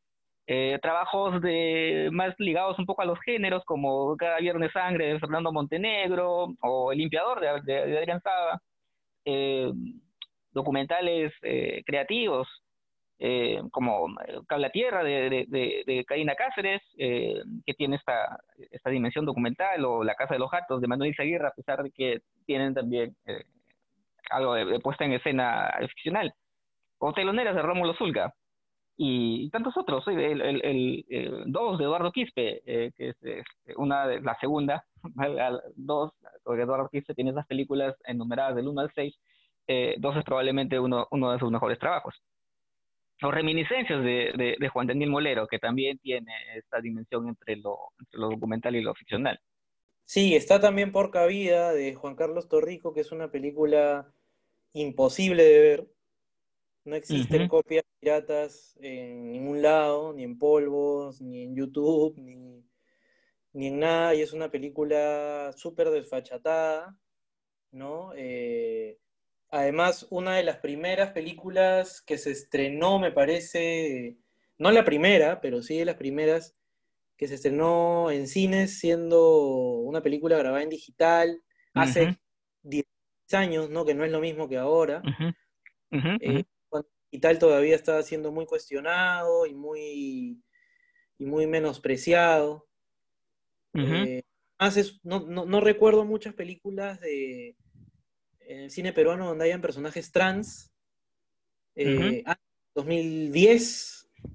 Eh, 0.47 0.79
trabajos 0.81 1.41
de, 1.41 2.09
más 2.11 2.33
ligados 2.39 2.79
un 2.79 2.85
poco 2.85 3.01
a 3.01 3.05
los 3.05 3.19
géneros, 3.21 3.63
como 3.65 4.15
Cada 4.17 4.39
Viernes 4.39 4.71
Sangre 4.71 5.13
de 5.13 5.19
Fernando 5.19 5.51
Montenegro, 5.51 6.55
o 6.61 6.91
El 6.91 6.99
Limpiador 6.99 7.39
de, 7.39 7.61
de, 7.61 7.97
Adrián 7.97 8.21
Saba. 8.21 8.61
Eh, 9.25 9.71
documentales 10.51 11.33
creativos 11.85 12.47
eh, 13.19 13.59
como 13.71 14.09
eh, 14.27 14.39
Cable 14.47 14.69
Tierra 14.69 15.03
de, 15.03 15.47
de, 15.49 16.05
Karina 16.05 16.35
Cáceres, 16.35 16.83
eh, 16.99 17.41
que 17.65 17.73
tiene 17.73 17.95
esta, 17.95 18.39
esta 18.69 18.91
dimensión 18.91 19.25
documental, 19.25 19.83
o 19.85 20.03
La 20.03 20.13
Casa 20.13 20.35
de 20.35 20.39
los 20.39 20.51
Gatos 20.51 20.81
de 20.81 20.87
Manuel 20.87 21.11
Izaguirre, 21.11 21.47
a 21.47 21.51
pesar 21.51 21.81
de 21.81 21.91
que 21.91 22.21
tienen 22.45 22.75
también 22.75 23.15
algo 24.29 24.53
de, 24.53 24.79
puesta 24.81 25.05
en 25.05 25.13
escena 25.13 25.73
ficcional, 25.95 26.31
o 26.99 27.11
Teloneras 27.13 27.55
de 27.55 27.61
Rómulo 27.63 27.95
Zulga, 27.95 28.33
y, 28.99 29.49
tantos 29.51 29.75
otros, 29.77 30.07
el, 30.07 30.41
el, 30.41 31.43
dos 31.47 31.77
de 31.77 31.85
Eduardo 31.85 32.11
Quispe, 32.11 32.61
que 32.65 33.09
es, 33.09 33.15
una 33.77 34.07
de 34.07 34.21
la 34.21 34.35
segunda, 34.39 34.85
dos, 35.75 36.13
porque 36.43 36.63
Eduardo 36.63 36.89
Quispe 36.89 37.15
tiene 37.15 37.31
esas 37.31 37.47
películas 37.47 37.95
enumeradas 38.05 38.55
del 38.55 38.67
1 38.67 38.81
al 38.81 38.91
6, 38.93 39.15
dos 39.97 40.17
es 40.17 40.23
probablemente 40.23 40.79
uno, 40.79 41.07
uno 41.11 41.31
de 41.31 41.39
sus 41.39 41.51
mejores 41.51 41.79
trabajos 41.79 42.15
o 43.21 43.31
reminiscencias 43.31 44.03
de, 44.03 44.55
de, 44.59 44.69
Juan 44.69 44.87
Daniel 44.87 45.09
Molero, 45.09 45.47
que 45.47 45.59
también 45.59 45.97
tiene 45.97 46.31
esta 46.55 46.79
dimensión 46.79 47.27
entre 47.27 47.55
lo, 47.55 47.77
entre 47.99 48.19
lo 48.19 48.29
documental 48.29 48.75
y 48.75 48.81
lo 48.81 48.93
ficcional. 48.93 49.39
Sí, 50.05 50.35
está 50.35 50.59
también 50.59 50.91
Por 50.91 51.11
Cabida 51.11 51.73
de 51.73 51.95
Juan 51.95 52.15
Carlos 52.15 52.47
Torrico, 52.47 52.93
que 52.93 53.01
es 53.01 53.11
una 53.11 53.31
película 53.31 54.13
imposible 54.73 55.43
de 55.43 55.59
ver. 55.59 55.87
No 56.85 56.95
existen 56.95 57.49
copias 57.49 57.83
piratas 57.99 58.77
en 58.79 59.31
ningún 59.33 59.61
lado, 59.61 60.13
ni 60.13 60.23
en 60.23 60.37
polvos, 60.37 61.21
ni 61.21 61.43
en 61.43 61.55
YouTube, 61.55 62.17
ni, 62.17 62.63
ni 63.51 63.67
en 63.67 63.79
nada, 63.79 64.15
y 64.15 64.21
es 64.21 64.31
una 64.31 64.49
película 64.49 65.51
súper 65.57 65.89
desfachatada, 65.89 66.97
¿no? 67.71 68.13
Eh, 68.15 68.97
Además, 69.49 70.07
una 70.09 70.35
de 70.35 70.43
las 70.43 70.57
primeras 70.57 71.11
películas 71.11 72.01
que 72.01 72.17
se 72.17 72.31
estrenó, 72.31 72.99
me 72.99 73.11
parece, 73.11 74.17
no 74.57 74.71
la 74.71 74.83
primera, 74.83 75.39
pero 75.39 75.61
sí 75.61 75.77
de 75.77 75.85
las 75.85 75.95
primeras 75.95 76.55
que 77.15 77.27
se 77.27 77.35
estrenó 77.35 78.11
en 78.11 78.27
cines, 78.27 78.79
siendo 78.79 79.79
una 79.79 80.01
película 80.01 80.37
grabada 80.37 80.63
en 80.63 80.69
digital 80.69 81.41
hace 81.73 82.17
10 82.63 82.85
años, 83.31 83.69
¿no? 83.69 83.85
Que 83.85 83.93
no 83.93 84.03
es 84.03 84.11
lo 84.11 84.19
mismo 84.19 84.49
que 84.49 84.57
ahora. 84.57 85.01
Eh, 85.91 86.43
digital 87.09 87.39
todavía 87.39 87.75
estaba 87.75 88.03
siendo 88.03 88.33
muy 88.33 88.45
cuestionado 88.45 89.45
y 89.45 89.53
muy, 89.53 90.43
y 91.17 91.25
muy 91.25 91.47
menospreciado. 91.47 92.67
Eh, 93.73 94.23
no, 95.03 95.21
no 95.21 95.61
recuerdo 95.61 96.03
muchas 96.03 96.33
películas 96.33 96.99
de, 96.99 97.55
en 98.47 98.61
el 98.61 98.71
cine 98.71 98.93
peruano 98.93 99.27
donde 99.27 99.45
hayan 99.45 99.61
personajes 99.61 100.11
trans. 100.11 100.71
2010, 101.75 104.09
eh, 104.15 104.29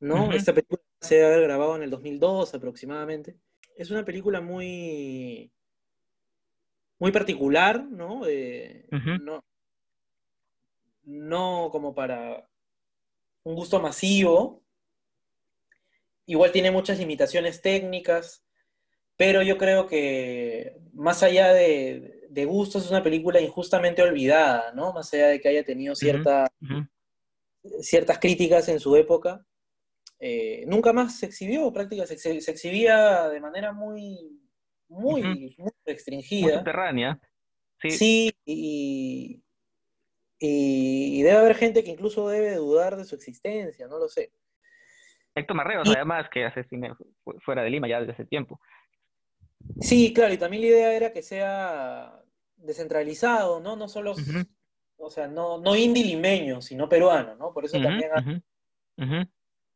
¿no? 0.00 0.32
Esta 0.32 0.52
película 0.52 0.80
se 1.00 1.16
debe 1.16 1.26
haber 1.26 1.42
grabado 1.42 1.76
en 1.76 1.82
el 1.82 1.90
2002 1.90 2.54
aproximadamente. 2.54 3.36
Es 3.76 3.90
una 3.90 4.04
película 4.04 4.40
muy, 4.40 5.50
muy 6.98 7.10
particular, 7.10 7.84
¿no? 7.84 8.22
¿no? 9.22 9.44
No 11.02 11.68
como 11.72 11.94
para 11.94 12.48
un 13.42 13.54
gusto 13.54 13.80
masivo. 13.80 14.62
Igual 16.26 16.52
tiene 16.52 16.70
muchas 16.70 16.98
limitaciones 16.98 17.62
técnicas, 17.62 18.44
pero 19.16 19.42
yo 19.42 19.58
creo 19.58 19.88
que 19.88 20.76
más 20.92 21.24
allá 21.24 21.52
de, 21.52 22.19
de 22.30 22.44
gustos 22.44 22.84
es 22.84 22.90
una 22.90 23.02
película 23.02 23.40
injustamente 23.40 24.02
olvidada, 24.02 24.72
¿no? 24.72 24.92
Más 24.92 25.12
allá 25.12 25.28
de 25.28 25.40
que 25.40 25.48
haya 25.48 25.64
tenido 25.64 25.96
cierta, 25.96 26.46
ciertas 27.80 28.18
críticas 28.18 28.68
en 28.68 28.78
su 28.78 28.94
época. 28.94 29.44
Eh, 30.20 30.64
nunca 30.66 30.92
más 30.92 31.18
se 31.18 31.26
exhibió, 31.26 31.72
prácticamente 31.72 32.16
se, 32.18 32.50
exhibía 32.52 33.28
de 33.28 33.40
manera 33.40 33.72
muy, 33.72 34.40
muy, 34.88 35.22
muy 35.58 35.72
restringida. 35.84 36.46
Muy 36.46 36.54
subterránea. 36.58 37.20
Sí, 37.82 37.90
sí 37.90 38.32
y, 38.44 39.42
y, 40.38 41.22
debe 41.22 41.38
haber 41.38 41.56
gente 41.56 41.82
que 41.82 41.90
incluso 41.90 42.28
debe 42.28 42.54
dudar 42.54 42.96
de 42.96 43.04
su 43.04 43.16
existencia, 43.16 43.88
no 43.88 43.98
lo 43.98 44.08
sé. 44.08 44.30
Héctor 45.34 45.56
Marreos, 45.56 45.88
además, 45.88 46.28
que 46.30 46.44
hace 46.44 46.62
cine 46.64 46.92
fuera 47.40 47.62
de 47.62 47.70
Lima 47.70 47.88
ya 47.88 48.00
desde 48.00 48.12
hace 48.12 48.24
tiempo. 48.26 48.60
Sí, 49.80 50.12
claro, 50.12 50.34
y 50.34 50.38
también 50.38 50.62
la 50.62 50.68
idea 50.68 50.94
era 50.94 51.12
que 51.12 51.22
sea 51.22 52.22
descentralizado, 52.56 53.60
¿no? 53.60 53.76
No 53.76 53.88
solo, 53.88 54.14
o 54.96 55.10
sea, 55.10 55.26
no, 55.26 55.58
no 55.58 55.76
indie 55.76 56.04
limeño, 56.04 56.60
sino 56.60 56.88
peruano, 56.88 57.34
¿no? 57.36 57.52
Por 57.52 57.64
eso 57.64 57.80
también 57.80 58.10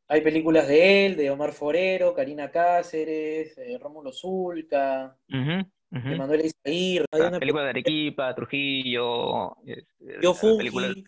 hay, 0.07 0.21
películas 0.21 0.69
de 0.69 1.07
él, 1.07 1.17
de 1.17 1.31
Omar 1.31 1.53
Forero, 1.53 2.15
Karina 2.15 2.51
Cáceres, 2.51 3.57
eh, 3.57 3.79
Rómulo 3.81 4.13
Zulca, 4.13 5.17
de 5.27 6.17
Manuel 6.17 6.45
Isaguirre. 6.45 7.07
Hay 7.11 7.21
una 7.23 7.39
película 7.39 7.65
de 7.65 7.71
Arequipa, 7.71 8.35
Trujillo. 8.35 9.57
Este, 9.65 10.19
Yo 10.23 10.35
Fungi, 10.35 11.05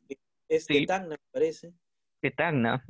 es 0.48 0.66
de 0.66 0.86
Tacna, 0.86 1.08
me 1.10 1.18
parece. 1.30 1.72
De 2.22 2.30
Tacna, 2.30 2.84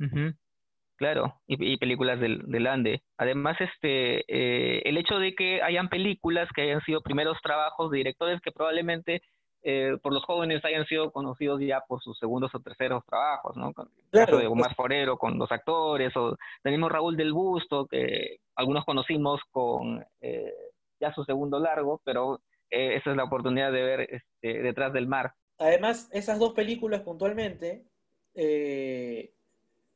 Claro, 0.97 1.35
y, 1.45 1.77
películas 1.77 2.19
del, 2.19 2.41
del, 2.47 2.65
Ande. 2.65 3.03
Además, 3.17 3.55
este, 3.61 4.25
eh, 4.27 4.81
el 4.83 4.97
hecho 4.97 5.19
de 5.19 5.35
que 5.35 5.61
hayan 5.61 5.89
películas 5.89 6.49
que 6.55 6.63
hayan 6.63 6.81
sido 6.81 7.01
primeros 7.01 7.37
trabajos 7.43 7.91
de 7.91 7.99
directores 7.99 8.41
que 8.41 8.51
probablemente 8.51 9.21
eh, 9.61 9.95
por 10.01 10.11
los 10.11 10.25
jóvenes 10.25 10.65
hayan 10.65 10.87
sido 10.87 11.11
conocidos 11.11 11.61
ya 11.61 11.81
por 11.87 12.01
sus 12.01 12.17
segundos 12.17 12.53
o 12.55 12.61
terceros 12.61 13.05
trabajos, 13.05 13.55
¿no? 13.57 13.73
Con 13.73 13.89
el 13.95 14.09
caso 14.09 14.37
de 14.37 14.47
Omar 14.47 14.73
Forero 14.73 15.19
con 15.19 15.37
los 15.37 15.51
actores, 15.51 16.15
o 16.17 16.35
tenemos 16.63 16.91
Raúl 16.91 17.15
del 17.15 17.31
Busto, 17.31 17.85
que 17.85 18.37
algunos 18.55 18.83
conocimos 18.83 19.39
con 19.51 20.03
eh, 20.21 20.51
ya 20.99 21.13
su 21.13 21.23
segundo 21.25 21.59
largo, 21.59 22.01
pero 22.03 22.39
esa 22.71 23.11
es 23.11 23.15
la 23.15 23.25
oportunidad 23.25 23.71
de 23.71 23.83
ver 23.83 24.01
este, 24.01 24.63
Detrás 24.63 24.93
del 24.93 25.07
Mar. 25.07 25.33
Además, 25.59 26.09
esas 26.11 26.39
dos 26.39 26.53
películas 26.53 27.01
puntualmente 27.01 27.85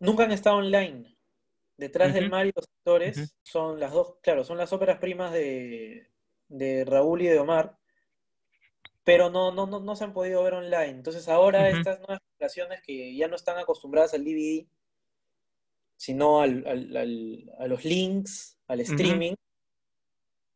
nunca 0.01 0.24
han 0.24 0.31
estado 0.31 0.58
online. 0.58 1.15
Detrás 1.77 2.13
del 2.13 2.29
mar 2.29 2.46
y 2.46 2.51
los 2.55 2.67
actores 2.67 3.34
son 3.41 3.79
las 3.79 3.91
dos, 3.91 4.15
claro, 4.22 4.43
son 4.43 4.58
las 4.58 4.74
óperas 4.74 5.00
primas 5.00 5.31
de, 5.31 6.08
Raúl 6.86 7.22
y 7.22 7.27
de 7.27 7.39
Omar, 7.39 7.77
pero 9.03 9.29
no, 9.29 9.51
no, 9.51 9.65
no, 9.65 9.96
se 9.96 10.03
han 10.03 10.13
podido 10.13 10.43
ver 10.43 10.53
online. 10.53 10.89
Entonces 10.89 11.27
ahora 11.27 11.70
estas 11.70 12.00
nuevas 12.00 12.20
generaciones 12.34 12.81
que 12.84 13.15
ya 13.15 13.27
no 13.27 13.36
están 13.36 13.58
acostumbradas 13.58 14.13
al 14.13 14.24
DVD, 14.24 14.67
sino 15.96 16.41
al, 16.41 16.65
a 17.58 17.67
los 17.67 17.86
links, 17.86 18.58
al 18.67 18.81
streaming, 18.81 19.34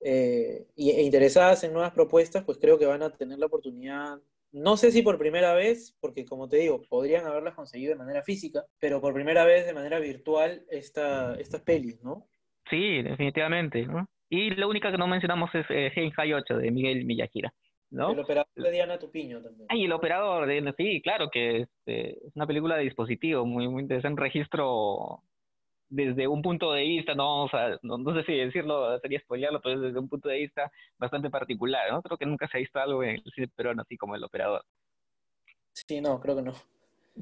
eh, 0.01 0.67
e 0.75 1.01
interesadas 1.01 1.63
en 1.63 1.73
nuevas 1.73 1.91
propuestas, 1.93 2.43
pues 2.43 2.59
creo 2.59 2.77
que 2.77 2.85
van 2.85 3.01
a 3.01 3.15
tener 3.15 3.39
la 3.39 3.47
oportunidad 3.47 4.19
no 4.55 4.77
sé 4.77 4.89
si 4.91 5.01
por 5.01 5.17
primera 5.17 5.53
vez, 5.53 5.97
porque 5.99 6.23
como 6.23 6.47
te 6.47 6.55
digo, 6.55 6.81
podrían 6.89 7.25
haberlas 7.25 7.55
conseguido 7.55 7.91
de 7.91 7.99
manera 7.99 8.23
física, 8.23 8.63
pero 8.79 9.01
por 9.01 9.13
primera 9.13 9.43
vez 9.43 9.65
de 9.65 9.73
manera 9.73 9.99
virtual 9.99 10.63
esta, 10.69 11.35
estas 11.35 11.61
pelis, 11.61 12.01
¿no? 12.01 12.29
Sí, 12.69 13.01
definitivamente, 13.01 13.85
¿no? 13.85 14.07
Y 14.29 14.51
la 14.51 14.67
única 14.67 14.91
que 14.91 14.97
no 14.97 15.07
mencionamos 15.07 15.53
es 15.53 15.65
eh, 15.69 15.91
High 16.15 16.33
8 16.33 16.57
de 16.57 16.71
Miguel 16.71 17.03
Miyajira, 17.03 17.53
¿no? 17.91 18.13
El 18.13 18.19
operador 18.19 18.47
de 18.55 18.71
Diana 18.71 18.97
Tupiño 18.97 19.41
también. 19.41 19.67
Ah, 19.69 19.75
y 19.75 19.83
el 19.83 19.91
operador 19.91 20.47
de 20.47 20.73
sí, 20.77 21.01
claro 21.01 21.29
que 21.29 21.63
este, 21.63 22.25
es 22.25 22.35
una 22.35 22.47
película 22.47 22.77
de 22.77 22.83
dispositivo, 22.83 23.45
muy, 23.45 23.67
muy 23.67 23.81
interesante, 23.81 24.21
registro 24.21 25.21
desde 25.89 26.27
un 26.27 26.41
punto 26.41 26.71
de 26.71 26.81
vista, 26.81 27.13
no, 27.15 27.47
no, 27.83 28.13
sé 28.13 28.23
si 28.23 28.33
decirlo 28.33 28.99
sería 28.99 29.19
spoilearlo, 29.19 29.61
pero 29.61 29.79
desde 29.79 29.99
un 29.99 30.09
punto 30.09 30.29
de 30.29 30.39
vista 30.39 30.71
bastante 30.97 31.29
particular, 31.29 31.91
¿no? 31.91 32.01
Creo 32.01 32.17
que 32.17 32.25
nunca 32.25 32.47
se 32.47 32.57
ha 32.57 32.59
visto 32.59 32.79
algo 32.79 33.03
en 33.03 33.15
el 33.15 33.23
cine 33.33 33.47
peruano 33.47 33.81
así 33.81 33.97
como 33.97 34.15
el 34.15 34.23
operador. 34.23 34.63
Sí, 35.73 36.01
no, 36.01 36.19
creo 36.19 36.35
que 36.35 36.41
no. 36.41 36.53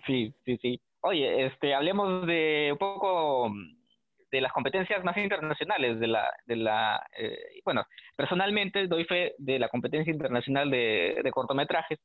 Sí, 0.05 0.33
sí, 0.45 0.57
sí. 0.61 0.81
Oye, 1.01 1.45
este, 1.45 1.73
hablemos 1.73 2.25
de 2.25 2.69
un 2.71 2.77
poco 2.77 3.51
de 4.31 4.41
las 4.41 4.51
competencias 4.51 5.03
más 5.03 5.15
internacionales 5.17 5.99
de 5.99 6.07
la, 6.07 6.33
de 6.45 6.55
la 6.55 7.05
eh, 7.17 7.61
bueno, 7.63 7.85
personalmente 8.15 8.87
doy 8.87 9.05
fe 9.05 9.35
de 9.37 9.59
la 9.59 9.69
competencia 9.69 10.11
internacional 10.11 10.71
de, 10.71 11.29
cortometrajes. 11.31 11.99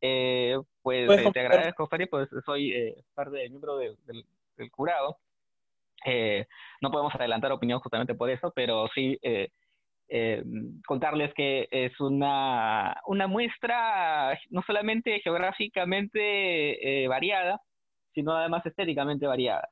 Eh, 0.00 0.56
pues 0.82 1.10
eh, 1.10 1.30
te 1.32 1.40
agradezco, 1.40 1.86
Fari, 1.86 2.06
pues 2.06 2.28
soy 2.44 2.74
parte 3.14 3.36
del 3.36 3.50
miembro 3.50 3.76
del, 3.76 3.96
del 4.56 4.70
jurado. 4.70 5.18
Eh, 6.04 6.46
no 6.80 6.90
podemos 6.90 7.14
adelantar 7.14 7.52
opinión 7.52 7.80
justamente 7.80 8.14
por 8.14 8.30
eso, 8.30 8.52
pero 8.54 8.88
sí 8.94 9.18
eh, 9.22 9.48
eh, 10.08 10.42
contarles 10.86 11.32
que 11.34 11.68
es 11.70 11.98
una, 12.00 13.00
una 13.06 13.26
muestra 13.26 14.38
no 14.50 14.62
solamente 14.62 15.20
geográficamente 15.20 17.06
variada, 17.08 17.60
sino 18.14 18.32
además 18.32 18.64
estéticamente 18.64 19.26
variada. 19.26 19.68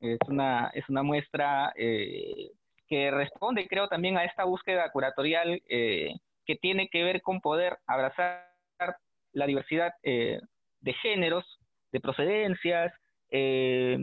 Es 0.00 0.18
una, 0.28 0.70
es 0.74 0.88
una 0.88 1.02
muestra 1.02 1.72
que 1.76 3.10
responde, 3.10 3.66
creo, 3.68 3.88
también 3.88 4.16
a 4.16 4.24
esta 4.24 4.44
búsqueda 4.44 4.90
curatorial 4.92 5.60
que 5.68 6.56
tiene 6.60 6.88
que 6.88 7.02
ver 7.02 7.22
con 7.22 7.40
poder 7.40 7.78
abrazar 7.86 8.46
la 9.32 9.46
diversidad 9.46 9.92
de 10.02 10.92
géneros, 11.02 11.44
de 11.92 12.00
procedencias, 12.00 12.92
eh, 13.30 13.96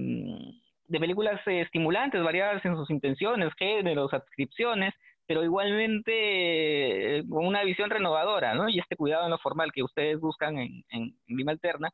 de 0.87 0.99
películas 0.99 1.39
eh, 1.47 1.61
estimulantes, 1.61 2.23
variadas 2.23 2.63
en 2.65 2.75
sus 2.75 2.89
intenciones, 2.89 3.53
géneros, 3.57 4.13
adscripciones, 4.13 4.93
pero 5.25 5.43
igualmente 5.43 7.19
eh, 7.19 7.23
con 7.27 7.45
una 7.45 7.63
visión 7.63 7.89
renovadora, 7.89 8.53
¿no? 8.55 8.69
Y 8.69 8.79
este 8.79 8.95
cuidado 8.95 9.25
en 9.25 9.31
lo 9.31 9.37
formal 9.39 9.71
que 9.71 9.83
ustedes 9.83 10.19
buscan 10.19 10.57
en, 10.57 10.83
Lima 11.27 11.51
Alterna 11.51 11.89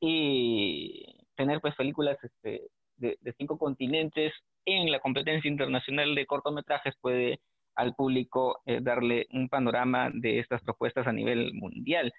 y 0.00 1.04
tener 1.36 1.60
pues 1.60 1.74
películas 1.76 2.18
este, 2.22 2.68
de, 2.96 3.18
cinco 3.38 3.58
continentes 3.58 4.32
en 4.64 4.90
la 4.90 5.00
competencia 5.00 5.48
internacional 5.48 6.14
de 6.14 6.26
cortometrajes 6.26 6.94
puede 7.00 7.40
al 7.74 7.94
público 7.94 8.60
eh, 8.66 8.80
darle 8.82 9.26
un 9.32 9.48
panorama 9.48 10.10
de 10.12 10.40
estas 10.40 10.62
propuestas 10.62 11.06
a 11.06 11.12
nivel 11.12 11.54
mundial. 11.54 12.12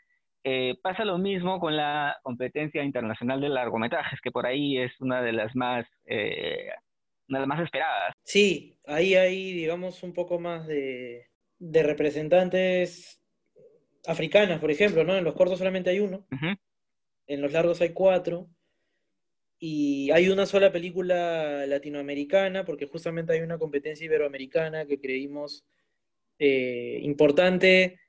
Eh, 0.44 0.76
pasa 0.82 1.04
lo 1.04 1.18
mismo 1.18 1.60
con 1.60 1.76
la 1.76 2.18
competencia 2.24 2.84
internacional 2.84 3.42
de 3.42 3.50
largometrajes, 3.50 4.22
que 4.22 4.32
por 4.32 4.46
ahí 4.46 4.78
es 4.78 4.92
una 5.02 5.22
de 5.22 5.34
las 5.34 5.54
más, 5.56 5.86
eh, 6.06 6.70
una 7.28 7.40
de 7.40 7.42
las 7.42 7.48
más 7.48 7.64
esperadas. 7.64 8.14
Sí, 8.24 8.78
ahí 8.86 9.16
hay, 9.16 9.52
digamos, 9.54 10.02
un 10.02 10.14
poco 10.14 10.40
más 10.40 10.66
de, 10.66 11.28
de 11.58 11.84
representantes 11.84 13.22
africanas, 14.08 14.60
por 14.60 14.72
ejemplo, 14.72 15.04
¿no? 15.04 15.16
En 15.18 15.26
los 15.26 15.36
cortos 15.36 15.60
solamente 15.60 15.90
hay 15.90 16.00
uno, 16.00 16.26
en 17.28 17.42
los 17.42 17.52
largos 17.52 17.82
hay 17.82 17.90
cuatro, 17.90 18.48
y 19.62 20.10
hay 20.12 20.30
una 20.30 20.46
sola 20.46 20.72
película 20.72 21.66
latinoamericana, 21.68 22.64
porque 22.64 22.86
justamente 22.86 23.34
hay 23.34 23.42
una 23.42 23.58
competencia 23.58 24.06
iberoamericana 24.06 24.86
que 24.86 25.02
creímos 25.02 25.66
eh, 26.40 27.00
importante, 27.04 28.00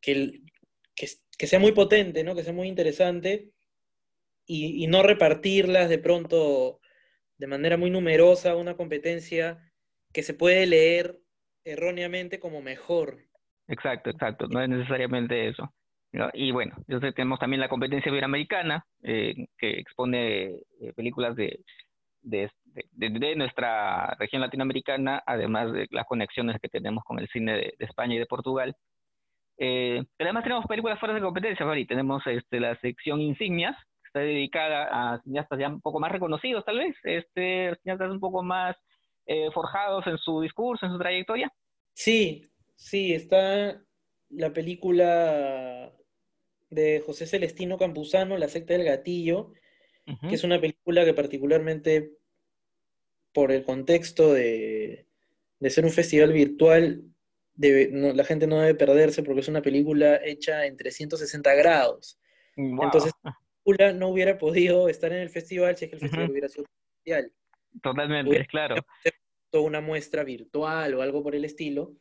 que, 0.00 0.40
que, 0.98 1.46
sea 1.46 1.58
muy 1.58 1.72
potente, 1.72 2.24
¿no? 2.24 2.34
que 2.34 2.42
sea 2.42 2.52
muy 2.52 2.68
interesante 2.68 3.50
y, 4.46 4.86
no 4.86 5.02
repartirlas 5.02 5.88
de 5.88 5.98
pronto 5.98 6.80
de 7.36 7.46
manera 7.46 7.76
muy 7.76 7.90
numerosa 7.90 8.56
una 8.56 8.76
competencia 8.76 9.58
que 10.12 10.22
se 10.22 10.34
puede 10.34 10.66
leer 10.66 11.18
erróneamente 11.64 12.40
como 12.40 12.62
mejor. 12.62 13.18
Exacto, 13.68 14.10
exacto, 14.10 14.48
no 14.48 14.62
es 14.62 14.68
necesariamente 14.68 15.48
eso. 15.48 15.72
Y 16.32 16.50
bueno, 16.52 16.74
tenemos 17.14 17.38
también 17.38 17.60
la 17.60 17.68
competencia 17.68 18.10
iberoamericana, 18.10 18.84
eh, 19.02 19.34
que 19.58 19.78
expone 19.78 20.62
eh, 20.80 20.92
películas 20.96 21.36
de, 21.36 21.60
de, 22.22 23.36
nuestra 23.36 24.14
región 24.18 24.40
latinoamericana, 24.40 25.22
además 25.26 25.72
de 25.72 25.86
las 25.90 26.06
conexiones 26.06 26.56
que 26.60 26.68
tenemos 26.68 27.04
con 27.04 27.18
el 27.18 27.28
cine 27.28 27.52
de, 27.52 27.74
España 27.78 28.14
y 28.14 28.18
de 28.18 28.26
Portugal. 28.26 28.74
Eh, 29.58 30.02
además 30.18 30.44
tenemos 30.44 30.66
películas 30.66 30.98
fuera 30.98 31.14
de 31.14 31.20
competencia, 31.20 31.66
Fari. 31.66 31.86
Tenemos 31.86 32.22
este, 32.26 32.60
la 32.60 32.78
sección 32.80 33.20
insignias, 33.20 33.76
que 34.02 34.06
está 34.08 34.20
dedicada 34.20 34.88
a 34.90 35.20
cineastas 35.22 35.58
ya 35.58 35.68
un 35.68 35.80
poco 35.80 36.00
más 36.00 36.12
reconocidos, 36.12 36.64
tal 36.64 36.78
vez, 36.78 36.96
este, 37.02 37.74
cineastas 37.82 38.10
un 38.10 38.20
poco 38.20 38.42
más 38.42 38.76
eh, 39.26 39.50
forjados 39.52 40.06
en 40.06 40.16
su 40.18 40.40
discurso, 40.40 40.86
en 40.86 40.92
su 40.92 40.98
trayectoria. 40.98 41.52
Sí, 41.92 42.48
sí, 42.76 43.12
está, 43.12 43.82
la 44.30 44.52
película 44.52 45.92
de 46.70 47.02
José 47.04 47.26
Celestino 47.26 47.78
Campuzano, 47.78 48.36
La 48.36 48.48
secta 48.48 48.74
del 48.74 48.84
gatillo, 48.84 49.52
que 50.26 50.34
es 50.34 50.44
una 50.44 50.58
película 50.58 51.04
que 51.04 51.12
particularmente 51.12 52.12
por 53.32 53.52
el 53.52 53.62
contexto 53.64 54.32
de, 54.32 55.06
ser 55.68 55.84
un 55.84 55.90
festival 55.90 56.32
virtual, 56.32 57.02
la 57.58 58.24
gente 58.24 58.46
no 58.46 58.60
debe 58.60 58.74
perderse 58.74 59.22
porque 59.22 59.40
es 59.40 59.48
una 59.48 59.62
película 59.62 60.20
hecha 60.24 60.66
en 60.66 60.76
360 60.76 61.54
grados. 61.54 62.20
Entonces, 62.56 63.12
la 63.22 63.36
película 63.64 63.92
no 63.92 64.08
hubiera 64.08 64.38
podido 64.38 64.88
estar 64.88 65.12
en 65.12 65.18
el 65.18 65.30
festival 65.30 65.76
si 65.76 65.84
es 65.84 65.90
que 65.90 65.96
el 65.96 66.00
festival 66.00 66.30
hubiera 66.30 66.48
sido 66.48 66.64
presencial. 66.64 67.32
Totalmente, 67.82 68.46
claro. 68.46 68.76
Toda 69.50 69.64
una 69.64 69.80
muestra 69.80 70.24
virtual 70.24 70.94
o 70.94 71.02
algo 71.02 71.22
por 71.22 71.34
el 71.34 71.44
estilo, 71.44 71.96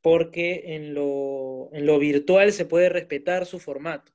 porque 0.00 0.62
en 0.74 0.94
lo, 0.94 1.70
en 1.72 1.86
lo 1.86 1.98
virtual 1.98 2.52
se 2.52 2.64
puede 2.64 2.88
respetar 2.88 3.46
su 3.46 3.58
formato. 3.58 4.12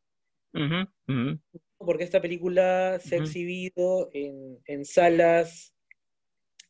Porque 1.78 2.04
esta 2.04 2.22
película 2.22 3.00
se 3.00 3.16
ha 3.16 3.20
exhibido 3.20 4.10
en, 4.12 4.60
en 4.66 4.86
salas 4.86 5.76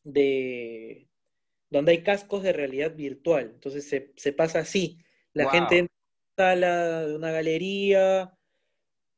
de 0.04 1.07
donde 1.70 1.92
hay 1.92 2.02
cascos 2.02 2.42
de 2.42 2.52
realidad 2.52 2.94
virtual. 2.94 3.50
Entonces 3.54 3.88
se, 4.16 4.32
pasa 4.32 4.60
así. 4.60 4.98
La 5.32 5.50
gente 5.50 5.78
entra 5.78 5.94
a 5.94 6.08
una 6.16 6.34
sala 6.36 7.06
de 7.06 7.16
una 7.16 7.30
galería 7.30 8.34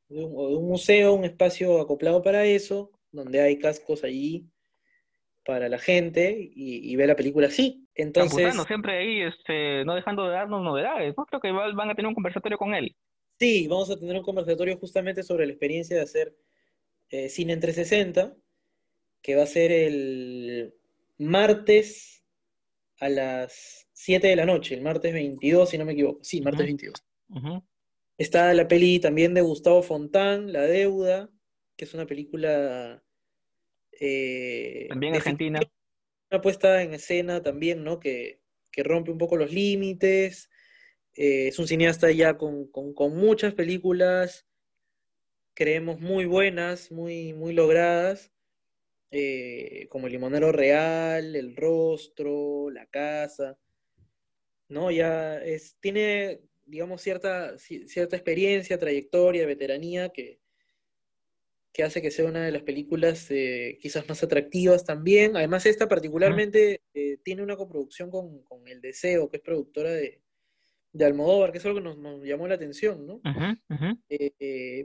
o 0.09 0.49
de 0.49 0.55
un 0.55 0.67
museo, 0.67 1.13
un 1.13 1.23
espacio 1.23 1.79
acoplado 1.79 2.21
para 2.21 2.45
eso, 2.45 2.91
donde 3.11 3.41
hay 3.41 3.57
cascos 3.57 4.03
allí 4.03 4.49
para 5.45 5.69
la 5.69 5.79
gente 5.79 6.51
y, 6.53 6.95
ve 6.95 7.07
la 7.07 7.15
película 7.15 7.47
así. 7.47 7.87
Entonces, 7.95 8.53
siempre 8.67 8.97
ahí, 8.97 9.21
este, 9.21 9.83
no 9.85 9.95
dejando 9.95 10.27
de 10.27 10.33
darnos 10.33 10.61
novedades. 10.63 11.15
¿no? 11.17 11.25
Creo 11.25 11.41
que 11.41 11.51
van 11.51 11.89
a 11.89 11.95
tener 11.95 12.07
un 12.07 12.13
conversatorio 12.13 12.57
con 12.57 12.73
él. 12.75 12.95
Sí, 13.39 13.67
vamos 13.67 13.89
a 13.89 13.97
tener 13.97 14.15
un 14.15 14.23
conversatorio 14.23 14.77
justamente 14.77 15.23
sobre 15.23 15.45
la 15.45 15.53
experiencia 15.53 15.95
de 15.95 16.03
hacer 16.03 16.35
eh, 17.09 17.27
cine 17.27 17.53
en 17.53 17.59
360, 17.59 18.35
que 19.21 19.35
va 19.35 19.43
a 19.43 19.47
ser 19.47 19.71
el 19.71 20.75
martes 21.17 22.20
a 23.01 23.09
las 23.09 23.87
7 23.93 24.27
de 24.27 24.35
la 24.35 24.45
noche, 24.45 24.75
el 24.75 24.81
martes 24.81 25.11
22, 25.11 25.69
si 25.69 25.77
no 25.77 25.85
me 25.85 25.93
equivoco. 25.93 26.23
Sí, 26.23 26.39
martes 26.39 26.65
22. 26.67 27.03
Está 28.17 28.53
la 28.53 28.67
peli 28.67 28.99
también 28.99 29.33
de 29.33 29.41
Gustavo 29.41 29.81
Fontán, 29.81 30.53
La 30.53 30.61
Deuda, 30.61 31.29
que 31.75 31.85
es 31.85 31.93
una 31.95 32.05
película... 32.05 33.03
Eh, 33.99 34.85
también 34.87 35.15
argentina. 35.15 35.59
Una 36.29 36.41
puesta 36.41 36.83
en 36.83 36.93
escena 36.93 37.41
también, 37.41 37.83
¿no? 37.83 37.99
Que, 37.99 38.39
rompe 38.77 39.11
un 39.11 39.17
poco 39.17 39.35
los 39.35 39.51
límites. 39.51 40.49
Eh, 41.15 41.47
es 41.47 41.57
un 41.57 41.67
cineasta 41.67 42.11
ya 42.11 42.37
con, 42.37 42.71
con, 42.71 43.17
muchas 43.17 43.55
películas, 43.55 44.47
creemos, 45.55 45.99
muy 45.99 46.25
buenas, 46.25 46.91
muy, 46.91 47.33
muy 47.33 47.53
logradas. 47.53 48.31
Eh, 49.13 49.87
como 49.89 50.07
el 50.07 50.13
limonero 50.13 50.53
real, 50.53 51.35
el 51.35 51.53
rostro, 51.57 52.69
la 52.69 52.85
casa, 52.85 53.57
¿no? 54.69 54.89
Ya 54.89 55.37
es, 55.37 55.75
tiene, 55.81 56.39
digamos, 56.65 57.01
cierta, 57.01 57.57
cierta 57.59 58.15
experiencia, 58.15 58.79
trayectoria, 58.79 59.45
veteranía 59.45 60.09
que, 60.09 60.39
que 61.73 61.83
hace 61.83 62.01
que 62.01 62.09
sea 62.09 62.23
una 62.23 62.45
de 62.45 62.53
las 62.53 62.63
películas 62.63 63.27
eh, 63.31 63.77
quizás 63.81 64.07
más 64.07 64.23
atractivas 64.23 64.85
también. 64.85 65.35
Además, 65.35 65.65
esta 65.65 65.89
particularmente 65.89 66.81
eh, 66.93 67.17
tiene 67.21 67.43
una 67.43 67.57
coproducción 67.57 68.09
con, 68.09 68.45
El 68.65 68.79
Deseo, 68.79 69.29
que 69.29 69.37
es 69.37 69.43
productora 69.43 69.91
de, 69.91 70.21
de 70.93 71.05
Almodóvar, 71.05 71.51
que 71.51 71.57
es 71.57 71.65
algo 71.65 71.79
que 71.79 71.83
nos, 71.83 72.23
llamó 72.23 72.47
la 72.47 72.55
atención, 72.55 73.05
¿no? 73.05 73.21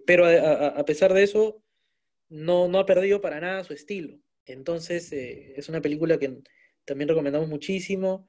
pero 0.04 0.26
a, 0.26 0.84
pesar 0.84 1.14
de 1.14 1.22
eso, 1.22 1.62
no, 2.28 2.68
no 2.68 2.78
ha 2.78 2.86
perdido 2.86 3.20
para 3.20 3.40
nada 3.40 3.64
su 3.64 3.72
estilo. 3.72 4.18
Entonces, 4.46 5.12
eh, 5.12 5.54
es 5.56 5.68
una 5.68 5.80
película 5.80 6.18
que 6.18 6.38
también 6.84 7.08
recomendamos 7.08 7.48
muchísimo. 7.48 8.28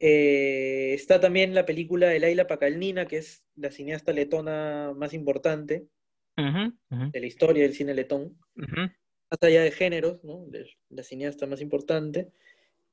Eh, 0.00 0.92
está 0.94 1.20
también 1.20 1.54
la 1.54 1.66
película 1.66 2.08
de 2.08 2.20
Laila 2.20 2.46
Pacalnina, 2.46 3.06
que 3.06 3.18
es 3.18 3.44
la 3.56 3.70
cineasta 3.70 4.12
letona 4.12 4.92
más 4.96 5.12
importante 5.12 5.88
de 6.36 7.20
la 7.20 7.26
historia 7.26 7.64
del 7.64 7.74
cine 7.74 7.94
letón. 7.94 8.38
Más 8.54 9.42
allá 9.42 9.62
de 9.62 9.72
géneros, 9.72 10.22
¿no? 10.22 10.46
la 10.88 11.02
cineasta 11.02 11.46
más 11.46 11.60
importante. 11.60 12.30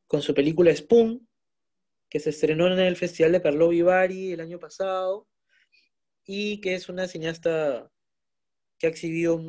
Con 0.07 0.21
su 0.21 0.33
película 0.33 0.75
Spoon, 0.75 1.27
que 2.09 2.19
se 2.19 2.31
estrenó 2.31 2.67
en 2.67 2.79
el 2.79 2.95
Festival 2.95 3.33
de 3.33 3.41
Carlo 3.41 3.69
Vivari 3.69 4.31
el 4.31 4.41
año 4.41 4.59
pasado. 4.59 5.27
Y 6.25 6.59
que 6.59 6.73
es 6.73 6.89
una 6.89 7.07
cineasta 7.07 7.91
que 8.79 8.87
ha 8.87 8.89
exhibido 8.89 9.39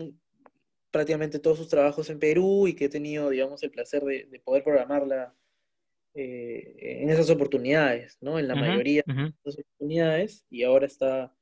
prácticamente 0.96 1.38
todos 1.38 1.58
sus 1.58 1.68
trabajos 1.68 2.08
en 2.08 2.18
Perú 2.18 2.66
y 2.66 2.74
que 2.74 2.86
he 2.86 2.88
tenido, 2.88 3.28
digamos, 3.28 3.62
el 3.62 3.70
placer 3.70 4.02
de, 4.02 4.40
poder 4.42 4.64
programarla 4.64 5.36
eh, 6.14 7.02
en 7.02 7.10
esas 7.10 7.28
oportunidades, 7.28 8.16
¿no? 8.22 8.38
En 8.38 8.48
la 8.48 8.54
mayoría 8.54 9.02
de 9.06 9.32
esas 9.44 9.58
oportunidades, 9.60 10.46
y 10.48 10.62
ahora 10.62 10.86
está 10.86 11.36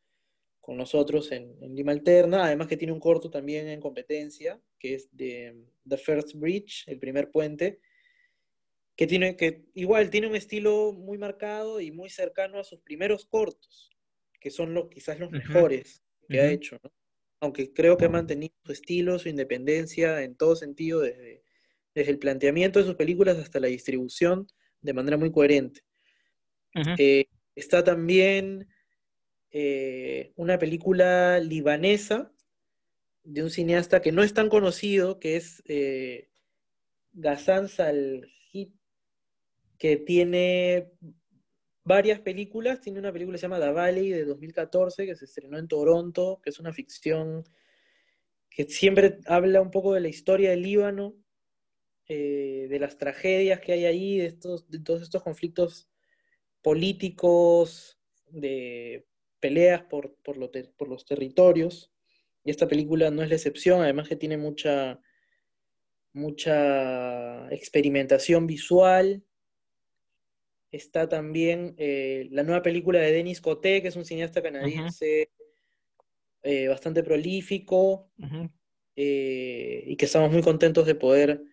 con 0.61 0.77
nosotros 0.77 1.31
en, 1.31 1.55
Lima 1.73 1.93
Alterna, 1.93 2.47
además 2.47 2.67
que 2.67 2.77
tiene 2.77 2.93
un 2.93 2.99
corto 2.99 3.31
también 3.31 3.69
en 3.69 3.81
competencia, 3.81 4.61
que 4.77 4.95
es 4.95 5.09
de 5.17 5.55
The 5.88 5.99
First 5.99 6.35
Bridge, 6.35 6.88
el 6.88 6.99
primer 6.99 7.31
puente, 7.31 7.79
que 8.97 9.07
tiene 9.07 9.37
que 9.37 9.67
igual 9.75 10.11
tiene 10.11 10.27
un 10.27 10.35
estilo 10.35 10.93
muy 10.93 11.17
marcado 11.17 11.81
y 11.81 11.93
muy 11.93 12.11
cercano 12.11 12.59
a 12.59 12.64
sus 12.64 12.81
primeros 12.81 13.25
cortos, 13.25 13.93
que 14.40 14.51
son 14.51 14.75
los, 14.75 14.88
quizás 14.88 15.21
los 15.21 15.31
mejores 15.31 16.03
que 16.29 16.40
ha 16.40 16.51
hecho, 16.51 16.77
¿no? 16.83 16.90
Aunque 17.40 17.73
creo 17.73 17.97
que 17.97 18.07
ha 18.07 18.11
mantenido 18.11 18.55
su 18.64 18.73
estilo, 18.73 19.18
su 19.18 19.29
independencia 19.29 20.23
en 20.23 20.37
todo 20.37 20.57
sentido, 20.57 21.01
desde, 21.01 21.42
desde 21.94 22.11
el 22.11 22.18
planteamiento 22.18 22.79
de 22.79 22.87
sus 22.87 22.94
películas 22.97 23.38
hasta 23.38 23.61
la 23.61 23.68
distribución, 23.68 24.47
de 24.81 24.92
manera 24.92 25.16
muy 25.16 25.33
coherente. 25.33 25.83
Eh, 26.99 27.27
está 27.55 27.85
también 27.85 28.68
eh, 29.51 30.33
una 30.37 30.59
película 30.59 31.38
libanesa 31.38 32.33
de 33.23 33.42
un 33.42 33.51
cineasta 33.51 34.03
que 34.03 34.12
no 34.12 34.23
es 34.23 34.35
tan 34.35 34.49
conocido, 34.49 35.18
que 35.20 35.37
es 35.37 35.62
eh, 35.66 36.29
Ghassan 37.12 37.68
Salhit, 37.68 38.75
que 39.79 39.97
tiene 39.97 40.90
varias 41.85 42.20
películas. 42.20 42.81
Tiene 42.81 42.99
una 42.99 43.12
película 43.12 43.37
que 43.37 43.40
se 43.40 43.42
llama 43.42 43.61
The 43.61 43.70
Valley 43.70 44.11
de 44.11 44.25
2014 44.25 45.07
que 45.07 45.16
se 45.16 45.27
estrenó 45.27 45.59
en 45.59 45.68
Toronto, 45.68 46.40
que 46.42 46.51
es 46.51 46.59
una 46.59 46.73
ficción 46.73 47.44
que 48.51 48.64
siempre 48.64 49.18
habla 49.27 49.61
un 49.61 49.70
poco 49.70 49.94
de 49.94 50.01
la 50.01 50.09
historia 50.09 50.51
del 50.51 50.62
Líbano, 50.62 51.16
eh, 52.09 52.66
de 52.70 52.79
las 52.79 52.99
tragedias 52.99 53.61
que 53.61 53.73
hay 53.73 53.85
ahí, 53.85 54.18
de, 54.18 54.27
estos, 54.27 54.66
todos 54.85 55.03
estos 55.03 55.23
conflictos 55.23 55.88
políticos, 56.62 57.99
de 58.29 59.07
peleas 59.40 59.83
por, 59.83 60.16
por, 60.23 60.37
por 60.77 60.88
los 60.88 61.05
territorios. 61.05 61.92
Y 62.44 62.51
esta 62.51 62.68
película 62.68 63.11
no 63.11 63.23
es 63.23 63.29
la 63.29 63.37
excepción, 63.37 63.83
además 63.83 64.09
que 64.09 64.16
tiene 64.16 64.37
mucha, 64.37 65.01
mucha 66.12 67.53
experimentación 67.53 68.47
visual, 68.47 69.25
Está 70.75 71.09
también 71.09 71.77
eh, 71.79 72.27
la 72.33 72.43
nueva 72.43 72.61
película 72.61 72.99
de 72.99 73.13
Denis 73.13 73.41
Coté, 73.41 73.81
que 73.81 73.87
es 73.87 73.95
un 73.95 74.05
cineasta 74.05 74.43
canadiense 74.43 75.31
eh, 76.43 76.67
bastante 76.67 77.05
prolífico 77.05 78.11
eh, 78.97 79.85
y 79.87 79.95
que 79.95 80.05
estamos 80.05 80.33
muy 80.33 80.43
contentos 80.43 80.85
de 80.85 80.97
poder 80.97 81.45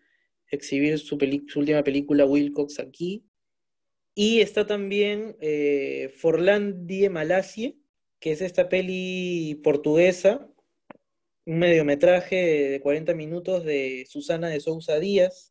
exhibir 0.47 0.97
su, 0.97 1.19
última 1.55 1.83
película 1.83 2.25
Wilcox 2.25 2.79
aquí. 2.79 3.23
Y 4.15 4.39
está 4.39 4.65
también 4.65 5.37
Forlandie 6.15 7.11
Malasie, 7.11 7.77
que 8.19 8.31
es 8.31 8.41
esta 8.41 8.69
peli 8.69 9.61
portuguesa, 9.63 10.49
un 11.45 11.59
mediometraje 11.59 12.69
de 12.71 12.81
40 12.81 13.13
minutos 13.13 13.65
de 13.65 14.07
Susana 14.09 14.49
de 14.49 14.61
Sousa 14.61 14.99
Díaz, 14.99 15.50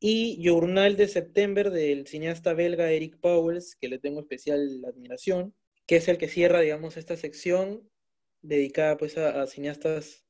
y 0.00 0.40
Journal 0.42 0.96
de 0.96 1.08
Septiembre 1.08 1.70
del 1.70 2.06
cineasta 2.06 2.54
belga 2.54 2.90
Eric 2.90 3.18
Powells, 3.20 3.76
que 3.80 3.88
le 3.88 3.98
tengo 3.98 4.20
especial 4.20 4.82
admiración, 4.86 5.54
que 5.86 5.96
es 5.96 6.08
el 6.08 6.18
que 6.18 6.28
cierra, 6.28 6.60
digamos, 6.60 6.96
esta 6.96 7.16
sección 7.16 7.82
dedicada 8.40 8.96
pues 8.96 9.18
a, 9.18 9.46
cineastas 9.46 10.24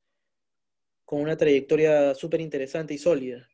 con 1.05 1.21
una 1.21 1.37
trayectoria 1.37 2.15
súper 2.15 2.41
interesante 2.41 2.93
y 2.93 2.97
sólida. 2.97 3.47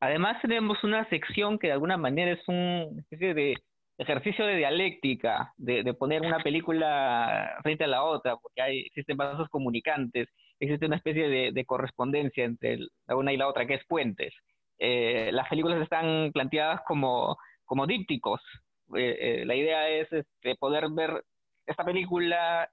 Además 0.00 0.40
tenemos 0.42 0.82
una 0.84 1.08
sección 1.08 1.58
que 1.58 1.68
de 1.68 1.72
alguna 1.72 1.96
manera 1.96 2.32
es 2.32 2.46
un 2.46 2.98
especie 2.98 3.32
de 3.32 3.54
ejercicio 3.96 4.44
de 4.44 4.56
dialéctica, 4.56 5.54
de, 5.56 5.94
poner 5.94 6.22
una 6.22 6.40
película 6.40 7.56
frente 7.62 7.84
a 7.84 7.88
la 7.88 8.02
otra, 8.02 8.36
porque 8.36 8.60
hay, 8.60 8.80
existen 8.80 9.16
vasos 9.16 9.48
comunicantes, 9.48 10.28
existe 10.58 10.86
una 10.86 10.96
especie 10.96 11.28
de, 11.28 11.52
de 11.52 11.64
correspondencia 11.64 12.44
entre 12.44 12.78
la 13.06 13.16
una 13.16 13.32
y 13.32 13.36
la 13.36 13.48
otra, 13.48 13.66
que 13.66 13.74
es 13.74 13.86
puentes. 13.86 14.34
Eh, 14.78 15.30
las 15.32 15.48
películas 15.48 15.80
están 15.82 16.30
planteadas 16.32 16.80
como, 16.86 17.38
como 17.64 17.86
dípticos, 17.86 18.40
la 18.88 19.54
idea 19.54 19.88
es 19.88 20.12
este, 20.12 20.54
poder 20.56 20.88
ver 20.90 21.24
esta 21.66 21.84
película 21.84 22.70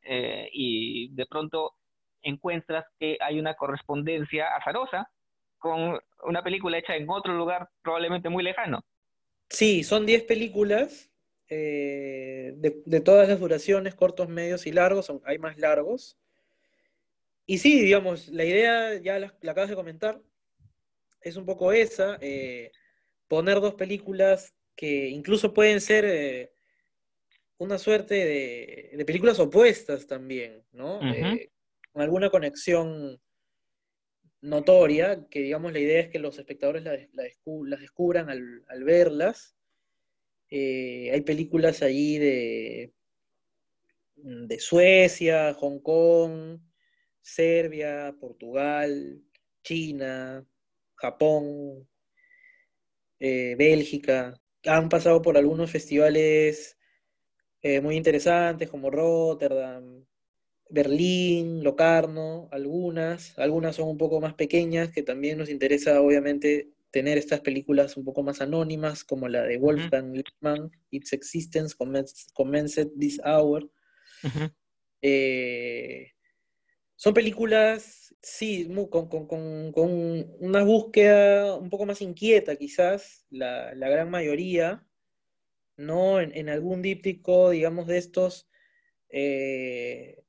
y 0.52 1.10
de 1.16 1.26
pronto 1.26 1.74
encuentras 2.22 2.86
que 3.00 3.18
hay 3.22 3.40
una 3.40 3.56
correspondencia 3.56 4.56
azarosa 4.56 5.10
con 5.58 6.00
una 6.24 6.44
película 6.44 6.78
hecha 6.78 6.96
en 6.96 7.10
otro 7.10 7.34
lugar 7.34 7.70
probablemente 7.82 8.30
muy 8.30 8.44
lejano. 8.44 8.84
Sí, 9.50 9.84
son 9.84 10.06
10 10.06 10.24
películas 10.24 11.12
eh, 11.50 12.54
de, 12.56 13.02
todas 13.02 13.28
las 13.28 13.40
duraciones, 13.40 13.94
cortos, 13.94 14.30
medios 14.30 14.66
y 14.66 14.72
largos, 14.72 15.12
hay 15.26 15.38
más 15.38 15.58
largos. 15.58 16.18
Y 17.46 17.58
sí, 17.58 17.82
digamos, 17.82 18.30
la 18.30 18.46
idea, 18.46 18.96
ya 19.02 19.20
la, 19.20 19.28
acabas 19.52 19.70
de 19.70 19.76
comentar, 19.76 20.22
es 21.22 21.36
un 21.36 21.46
poco 21.46 21.72
esa, 21.72 22.18
eh, 22.22 22.72
poner 23.28 23.60
dos 23.62 23.76
películas 23.76 24.54
que 24.76 25.10
incluso 25.10 25.54
pueden 25.54 25.82
ser 25.82 26.06
eh, 26.06 26.52
una 27.58 27.78
suerte 27.78 28.16
de, 28.16 29.04
películas 29.06 29.40
opuestas 29.40 30.08
también, 30.08 30.64
¿no? 30.72 31.00
con 31.92 32.02
alguna 32.02 32.30
conexión 32.30 33.20
notoria, 34.42 35.28
que 35.30 35.42
digamos 35.42 35.72
la 35.72 35.80
idea 35.80 36.00
es 36.02 36.10
que 36.10 36.20
los 36.20 36.38
espectadores 36.40 36.84
las 36.84 37.80
descubran 37.80 38.30
al, 38.30 38.84
verlas. 38.84 39.56
Eh, 40.50 41.12
hay 41.14 41.22
películas 41.22 41.82
allí 41.82 42.18
de, 42.18 42.94
de 44.16 44.60
Suecia, 44.60 45.54
Hong 45.54 45.80
Kong, 45.80 46.60
Serbia, 47.22 48.16
Portugal, 48.20 49.22
China, 49.64 50.46
Japón, 51.02 51.88
eh, 53.20 53.56
Bélgica. 53.58 54.40
Han 54.66 54.90
pasado 54.90 55.22
por 55.22 55.38
algunos 55.38 55.72
festivales 55.72 56.78
eh, 57.62 57.82
muy 57.82 57.96
interesantes 57.96 58.70
como 58.70 58.92
Rotterdam, 58.92 60.06
Berlín, 60.70 61.64
Locarno, 61.64 62.48
algunas, 62.52 63.38
algunas 63.38 63.76
son 63.76 63.90
un 63.90 63.98
poco 63.98 64.22
más 64.22 64.36
pequeñas, 64.36 64.92
que 64.92 65.04
también 65.04 65.38
nos 65.38 65.50
interesa 65.50 66.00
obviamente 66.02 66.70
tener 66.92 67.18
estas 67.18 67.42
películas 67.42 67.98
un 67.98 68.06
poco 68.06 68.22
más 68.24 68.42
anónimas, 68.42 69.04
como 69.04 69.28
la 69.28 69.44
de 69.44 69.58
Wolfgang 69.58 70.14
Lippmann, 70.14 70.72
Its 70.92 71.14
Existence 71.14 71.76
Commenced 72.34 72.90
This 73.00 73.20
Hour. 73.26 73.70
Eh, 75.02 76.12
son 77.02 77.16
películas, 77.16 78.14
sí, 78.22 78.70
con, 78.92 79.74
una 80.40 80.64
búsqueda 80.64 81.56
un 81.56 81.72
poco 81.72 81.88
más 81.88 82.00
inquieta 82.00 82.56
quizás, 82.56 83.26
la, 83.32 83.74
gran 83.74 84.12
mayoría, 84.12 84.86
¿no? 85.78 86.22
En, 86.22 86.48
algún 86.48 86.84
díptico, 86.84 87.50
digamos, 87.50 87.88
de 87.88 87.98
estos... 87.98 88.48
Eh, 89.10 90.24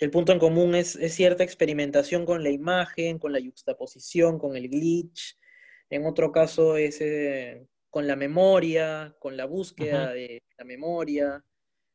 el 0.00 0.10
punto 0.10 0.32
en 0.32 0.38
común 0.38 0.74
es, 0.74 0.98
cierta 1.14 1.44
experimentación 1.44 2.26
con 2.26 2.42
la 2.42 2.50
imagen, 2.50 3.18
con 3.18 3.32
la 3.32 3.38
yuxtaposición, 3.38 4.38
con 4.38 4.54
el 4.54 4.68
glitch. 4.68 5.38
En 5.88 6.04
otro 6.04 6.30
caso 6.30 6.76
es 6.76 7.00
eh, 7.00 7.66
con 7.88 8.06
la 8.06 8.16
memoria, 8.16 9.16
con 9.18 9.38
la 9.38 9.46
búsqueda 9.46 10.12
de 10.12 10.42
la 10.58 10.66
memoria, 10.66 11.42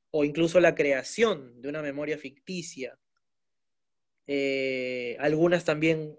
o 0.10 0.26
incluso 0.26 0.60
la 0.60 0.74
creación 0.74 1.62
de 1.62 1.70
una 1.70 1.84
memoria 1.84 2.18
ficticia. 2.18 2.98
Eh, 4.28 5.16
algunas 5.20 5.66
también 5.66 6.18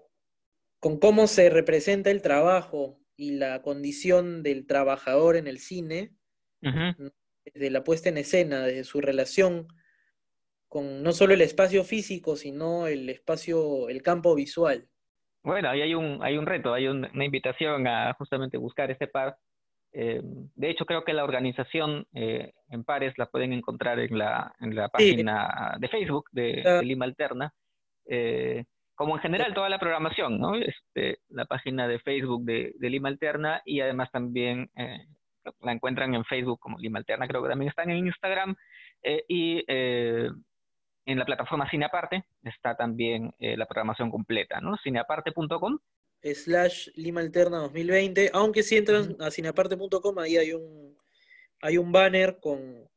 con 0.79 0.99
cómo 0.99 1.27
se 1.27 1.49
representa 1.49 2.09
el 2.09 2.21
trabajo 2.21 2.99
y 3.15 3.31
la 3.31 3.61
condición 3.61 4.43
del 4.43 4.65
trabajador 4.65 5.35
en 5.35 5.47
el 5.47 5.59
cine, 5.59 6.11
desde 6.61 7.69
la 7.69 7.83
puesta 7.83 8.09
en 8.09 8.17
escena, 8.17 8.65
desde 8.65 8.83
su 8.83 9.01
relación 9.01 9.67
con 10.69 11.03
no 11.03 11.11
solo 11.11 11.33
el 11.33 11.41
espacio 11.41 11.83
físico, 11.83 12.35
sino 12.35 12.87
el 12.87 13.09
espacio, 13.09 13.89
el 13.89 14.01
campo 14.01 14.35
visual. 14.35 14.87
Bueno, 15.43 15.69
ahí 15.69 15.81
hay 15.81 15.95
un, 15.95 16.19
hay 16.21 16.37
un 16.37 16.45
reto, 16.45 16.73
hay 16.73 16.87
una 16.87 17.25
invitación 17.25 17.87
a 17.87 18.13
justamente 18.13 18.57
buscar 18.57 18.91
este 18.91 19.07
par. 19.07 19.37
Eh, 19.91 20.21
de 20.23 20.69
hecho, 20.69 20.85
creo 20.85 21.03
que 21.03 21.13
la 21.13 21.23
organización 21.23 22.05
eh, 22.13 22.53
en 22.69 22.83
pares 22.83 23.17
la 23.17 23.25
pueden 23.25 23.53
encontrar 23.53 23.99
en 23.99 24.17
la, 24.17 24.53
en 24.59 24.75
la 24.75 24.89
página 24.89 25.75
de 25.79 25.87
Facebook 25.87 26.29
de, 26.31 26.81
Lima 26.83 27.05
Alterna, 27.05 27.51
eh, 28.09 28.65
como 28.95 29.15
en 29.15 29.21
general 29.21 29.53
toda 29.53 29.69
la 29.69 29.79
programación, 29.79 30.39
¿no? 30.39 30.55
Este, 30.55 31.19
la 31.29 31.45
página 31.45 31.87
de 31.87 31.99
Facebook 31.99 32.43
de, 32.43 32.73
de 32.77 32.89
Lima 32.89 33.09
Alterna 33.09 33.61
y 33.65 33.79
además 33.79 34.11
también 34.11 34.69
la 35.61 35.71
encuentran 35.71 36.13
en 36.13 36.25
Facebook 36.25 36.59
como 36.59 36.77
Lima 36.79 36.99
Alterna, 36.99 37.27
creo 37.27 37.41
que 37.41 37.49
también 37.49 37.69
están 37.69 37.89
en 37.89 38.05
Instagram 38.05 38.55
y 39.29 39.63
en 41.09 41.17
la 41.17 41.25
plataforma 41.25 41.69
Cineaparte 41.69 42.23
está 42.43 42.75
también 42.75 43.33
eh, 43.39 43.57
la 43.57 43.65
programación 43.65 44.11
completa, 44.11 44.61
¿no? 44.61 44.77
Cineaparte.com. 44.83 45.79
Slash 46.21 46.89
Lima 46.95 47.21
Alterna 47.21 47.57
2020. 47.59 48.29
Aunque 48.33 48.61
si 48.61 48.77
entran 48.77 49.15
a 49.19 49.31
cineaparte.com, 49.31 50.19
ahí 50.19 50.37
hay 50.37 50.53
un, 50.53 50.95
hay 51.61 51.77
un 51.77 51.91
banner 51.91 52.39
con, 52.39 52.87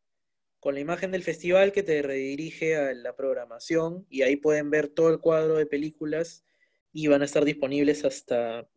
la 0.70 0.78
imagen 0.78 1.10
del 1.10 1.24
festival 1.24 1.72
que 1.72 1.82
te 1.82 2.02
redirige 2.02 2.76
a 2.76 2.94
la 2.94 3.16
programación 3.16 4.06
y 4.08 4.22
ahí 4.22 4.36
pueden 4.36 4.70
ver 4.70 4.88
todo 4.88 5.10
el 5.10 5.18
cuadro 5.18 5.56
de 5.56 5.66
películas 5.66 6.44
y 6.92 7.08
van 7.08 7.22
a 7.22 7.24
estar 7.24 7.44
disponibles 7.44 8.04
hasta 8.04 8.68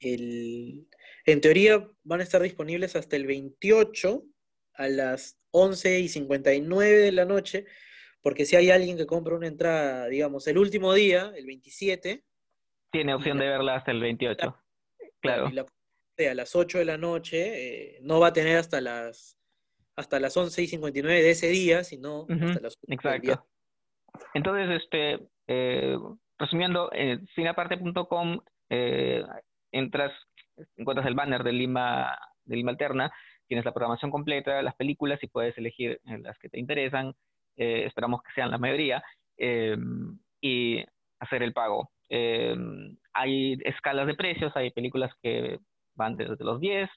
el... 0.00 0.88
En 1.26 1.40
teoría 1.42 1.86
van 2.04 2.20
a 2.20 2.22
estar 2.22 2.40
disponibles 2.40 2.96
hasta 2.96 3.16
el 3.16 3.26
28 3.26 4.24
a 4.74 4.88
las 4.88 5.36
11 5.50 6.00
y 6.00 6.08
59 6.08 6.96
de 6.96 7.12
la 7.12 7.26
noche 7.26 7.66
porque 8.22 8.44
si 8.44 8.56
hay 8.56 8.70
alguien 8.70 8.96
que 8.96 9.06
compra 9.06 9.36
una 9.36 9.46
entrada, 9.46 10.06
digamos, 10.08 10.46
el 10.48 10.58
último 10.58 10.92
día, 10.92 11.32
el 11.36 11.46
27... 11.46 12.24
Tiene 12.90 13.14
opción 13.14 13.38
de 13.38 13.46
verla 13.46 13.76
hasta 13.76 13.90
el 13.90 14.00
28. 14.00 14.56
claro. 15.20 15.50
Y 16.16 16.24
a 16.24 16.34
las 16.34 16.56
8 16.56 16.78
de 16.78 16.84
la 16.84 16.98
noche, 16.98 17.94
eh, 17.94 17.98
no 18.02 18.18
va 18.18 18.28
a 18.28 18.32
tener 18.32 18.56
hasta 18.56 18.80
las 18.80 19.37
hasta 19.98 20.20
las 20.20 20.36
11 20.36 20.62
y 20.62 20.66
59 20.66 21.22
de 21.22 21.30
ese 21.30 21.48
día, 21.48 21.84
sino 21.84 22.26
hasta 22.28 22.60
las 22.60 22.76
8 22.82 22.86
Exacto. 22.88 23.46
Entonces, 24.34 24.82
este, 24.82 25.28
eh, 25.46 25.96
resumiendo, 26.38 26.90
en 26.92 27.26
cineaparte.com 27.34 28.40
eh, 28.70 29.24
entras, 29.72 30.12
encuentras 30.76 31.06
el 31.06 31.14
banner 31.14 31.42
de 31.42 31.52
Lima, 31.52 32.18
de 32.44 32.56
Lima 32.56 32.70
Alterna, 32.70 33.12
tienes 33.46 33.64
la 33.64 33.72
programación 33.72 34.10
completa, 34.10 34.62
las 34.62 34.76
películas 34.76 35.18
y 35.22 35.26
puedes 35.26 35.56
elegir 35.58 36.00
las 36.04 36.38
que 36.38 36.48
te 36.48 36.58
interesan. 36.58 37.14
Eh, 37.56 37.84
esperamos 37.86 38.22
que 38.22 38.32
sean 38.34 38.50
la 38.50 38.58
mayoría, 38.58 39.02
eh, 39.36 39.76
y 40.40 40.84
hacer 41.18 41.42
el 41.42 41.52
pago. 41.52 41.90
Eh, 42.08 42.54
hay 43.12 43.58
escalas 43.64 44.06
de 44.06 44.14
precios, 44.14 44.52
hay 44.56 44.70
películas 44.70 45.12
que 45.22 45.58
van 45.94 46.16
desde 46.16 46.44
los 46.44 46.60
10, 46.60 46.88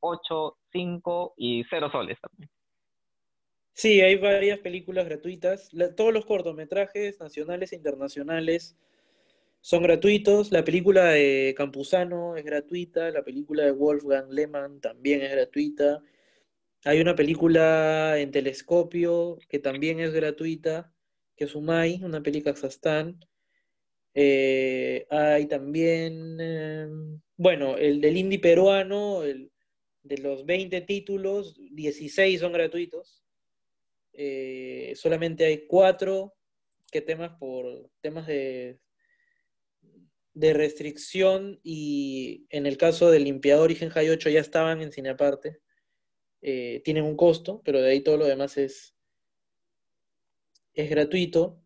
8, 0.00 0.56
5 0.72 1.34
y 1.36 1.64
0 1.68 1.88
soles 1.90 2.18
también. 2.20 2.50
Sí, 3.78 4.00
hay 4.00 4.16
varias 4.16 4.58
películas 4.58 5.04
gratuitas. 5.04 5.70
todos 5.96 6.12
los 6.12 6.26
cortometrajes 6.26 7.20
nacionales 7.20 7.72
e 7.72 7.76
internacionales 7.76 8.76
son 9.60 9.84
gratuitos. 9.84 10.50
La 10.50 10.64
película 10.64 11.10
de 11.10 11.54
Campuzano 11.56 12.36
es 12.36 12.44
gratuita. 12.44 13.10
La 13.12 13.22
película 13.22 13.64
de 13.64 13.70
Wolfgang 13.70 14.32
Lehmann 14.32 14.80
también 14.80 15.22
es 15.22 15.30
gratuita. 15.30 16.02
Hay 16.84 17.00
una 17.00 17.14
película 17.14 18.18
en 18.18 18.32
telescopio 18.32 19.38
que 19.48 19.58
también 19.60 20.00
es 20.00 20.12
gratuita, 20.12 20.92
que 21.36 21.44
es 21.44 21.54
Umay, 21.54 22.02
una 22.02 22.20
película 22.22 22.54
Kazajstán. 22.54 23.20
Eh, 24.14 25.06
hay 25.10 25.46
también, 25.46 26.40
em, 26.40 27.20
bueno, 27.36 27.76
el 27.76 28.00
del 28.00 28.16
indie 28.16 28.40
peruano, 28.40 29.22
el, 29.22 29.52
de 30.02 30.18
los 30.18 30.46
20 30.46 30.80
títulos, 30.82 31.56
16 31.70 32.40
son 32.40 32.52
gratuitos. 32.52 33.24
Eh, 34.12 34.92
solamente 34.96 35.44
hay 35.44 35.66
cuatro 35.66 36.34
que 36.90 37.00
temas 37.00 37.38
por 37.38 37.90
temas 38.00 38.26
de, 38.26 38.80
de 40.38 40.54
restricción 40.54 41.60
y 41.62 42.46
en 42.50 42.66
el 42.66 42.76
caso 42.76 43.10
del 43.10 43.24
limpiador 43.24 43.70
y 43.70 43.74
Genjai 43.74 44.08
8 44.08 44.30
ya 44.30 44.40
estaban 44.40 44.80
en 44.82 44.92
cine 44.92 45.10
aparte. 45.10 45.60
Eh, 46.40 46.80
tienen 46.84 47.04
un 47.04 47.16
costo, 47.16 47.60
pero 47.64 47.80
de 47.80 47.90
ahí 47.90 48.00
todo 48.00 48.16
lo 48.16 48.26
demás 48.26 48.56
es, 48.56 48.94
es 50.74 50.88
gratuito. 50.88 51.60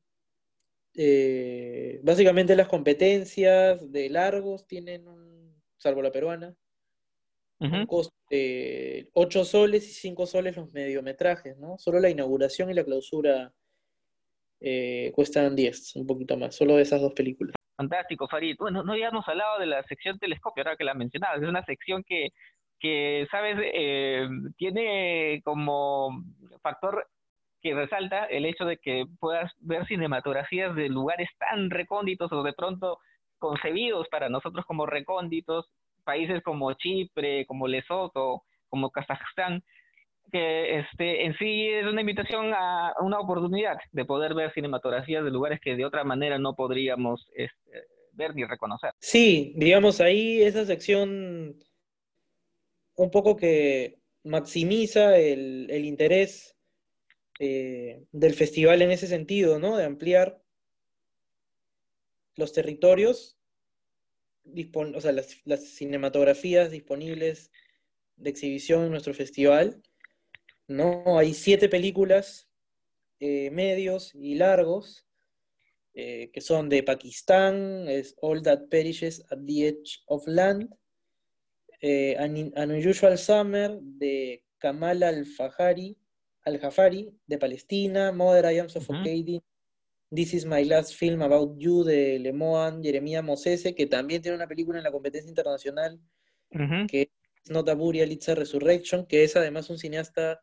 Eh, 0.94 2.00
básicamente 2.02 2.56
las 2.56 2.68
competencias 2.68 3.90
de 3.92 4.08
largos 4.08 4.66
tienen 4.66 5.06
un, 5.06 5.62
salvo 5.76 6.02
la 6.02 6.12
peruana, 6.12 6.56
costo 7.86 8.14
de 8.30 9.08
8 9.14 9.44
soles 9.44 9.88
y 9.88 9.92
5 9.92 10.26
soles 10.26 10.56
los 10.56 10.72
mediometrajes, 10.72 11.56
¿no? 11.58 11.78
Solo 11.78 12.00
la 12.00 12.10
inauguración 12.10 12.70
y 12.70 12.74
la 12.74 12.84
clausura 12.84 13.52
eh, 14.60 15.12
cuestan 15.14 15.56
10, 15.56 15.96
un 15.96 16.06
poquito 16.06 16.36
más, 16.36 16.54
solo 16.54 16.76
de 16.76 16.82
esas 16.82 17.00
dos 17.00 17.12
películas. 17.12 17.54
Fantástico, 17.76 18.28
Farid. 18.28 18.56
Bueno, 18.58 18.82
no 18.82 18.92
habíamos 18.92 19.26
hablado 19.26 19.58
de 19.58 19.66
la 19.66 19.82
sección 19.84 20.18
telescopio, 20.18 20.62
ahora 20.62 20.76
que 20.76 20.84
la 20.84 20.94
mencionabas. 20.94 21.42
Es 21.42 21.48
una 21.48 21.64
sección 21.64 22.04
que 22.06 22.28
que, 22.82 23.28
¿sabes? 23.30 23.56
Eh, 23.60 24.28
tiene 24.56 25.40
como 25.44 26.24
factor 26.62 27.08
que 27.62 27.74
resalta 27.74 28.26
el 28.26 28.44
hecho 28.44 28.64
de 28.64 28.78
que 28.78 29.06
puedas 29.20 29.52
ver 29.60 29.86
cinematografías 29.86 30.74
de 30.74 30.88
lugares 30.88 31.30
tan 31.38 31.70
recónditos 31.70 32.32
o 32.32 32.42
de 32.42 32.52
pronto 32.52 32.98
concebidos 33.38 34.08
para 34.08 34.28
nosotros 34.28 34.66
como 34.66 34.84
recónditos, 34.84 35.70
países 36.02 36.42
como 36.42 36.72
Chipre, 36.74 37.46
como 37.46 37.68
Lesoto, 37.68 38.44
como 38.68 38.90
Kazajstán, 38.90 39.62
que 40.30 40.78
este, 40.78 41.26
en 41.26 41.36
sí 41.36 41.68
es 41.68 41.86
una 41.86 42.00
invitación 42.00 42.52
a 42.54 42.94
una 43.00 43.20
oportunidad 43.20 43.76
de 43.92 44.04
poder 44.04 44.34
ver 44.34 44.52
cinematografías 44.52 45.24
de 45.24 45.30
lugares 45.30 45.60
que 45.60 45.76
de 45.76 45.84
otra 45.84 46.04
manera 46.04 46.38
no 46.38 46.54
podríamos 46.54 47.26
este, 47.34 47.86
ver 48.12 48.34
ni 48.34 48.44
reconocer. 48.44 48.92
Sí, 48.98 49.52
digamos 49.56 50.00
ahí 50.00 50.42
esa 50.42 50.64
sección 50.64 51.56
un 52.94 53.10
poco 53.10 53.36
que 53.36 53.98
maximiza 54.24 55.18
el, 55.18 55.84
interés 55.84 56.56
eh, 57.38 58.04
del 58.12 58.34
festival 58.34 58.82
en 58.82 58.92
ese 58.92 59.06
sentido, 59.06 59.58
¿no? 59.58 59.76
De 59.76 59.84
ampliar 59.84 60.40
los 62.36 62.52
territorios, 62.52 63.36
o 64.44 65.00
sea, 65.00 65.12
las, 65.12 65.64
cinematografías 65.64 66.70
disponibles 66.70 67.50
de 68.16 68.30
exhibición 68.30 68.84
en 68.84 68.90
nuestro 68.90 69.14
festival, 69.14 69.82
¿no? 70.68 71.18
Hay 71.18 71.34
siete 71.34 71.68
películas, 71.68 72.48
eh, 73.20 73.50
medios 73.50 74.14
y 74.14 74.34
largos, 74.34 75.06
eh, 75.94 76.30
que 76.32 76.40
son 76.40 76.68
de 76.68 76.82
Pakistán, 76.82 77.88
es 77.88 78.16
All 78.20 78.42
That 78.42 78.68
Perishes 78.70 79.24
at 79.30 79.38
the 79.46 79.68
Edge 79.68 80.02
of 80.06 80.26
Land, 80.26 80.74
eh, 81.80 82.16
An, 82.16 82.52
Unusual 82.70 83.18
Summer 83.18 83.78
de 83.80 84.44
Kamal 84.58 85.02
Al-Fahari, 85.02 85.96
Al-Jafari 86.44 87.12
de 87.26 87.38
Palestina, 87.38 88.12
Mother 88.12 88.52
I 88.52 88.60
Am 88.60 88.68
Suffocating, 88.68 89.42
This 90.14 90.34
is 90.34 90.44
My 90.44 90.62
Last 90.64 90.94
Film 90.94 91.22
About 91.22 91.58
You 91.58 91.84
de 91.84 92.18
Lemoan, 92.18 92.82
Jeremia 92.82 93.22
Mosese, 93.22 93.74
que 93.74 93.86
también 93.86 94.20
tiene 94.20 94.36
una 94.36 94.46
película 94.46 94.76
en 94.76 94.84
la 94.84 94.92
competencia 94.92 95.28
internacional, 95.28 95.98
que 96.86 97.02
es 97.02 97.50
Nota 97.50 97.74
Burial 97.74 98.12
It's 98.12 98.28
a 98.28 98.34
Resurrection, 98.34 99.06
que 99.06 99.24
es 99.24 99.36
además 99.36 99.70
un 99.70 99.78
cineasta 99.78 100.42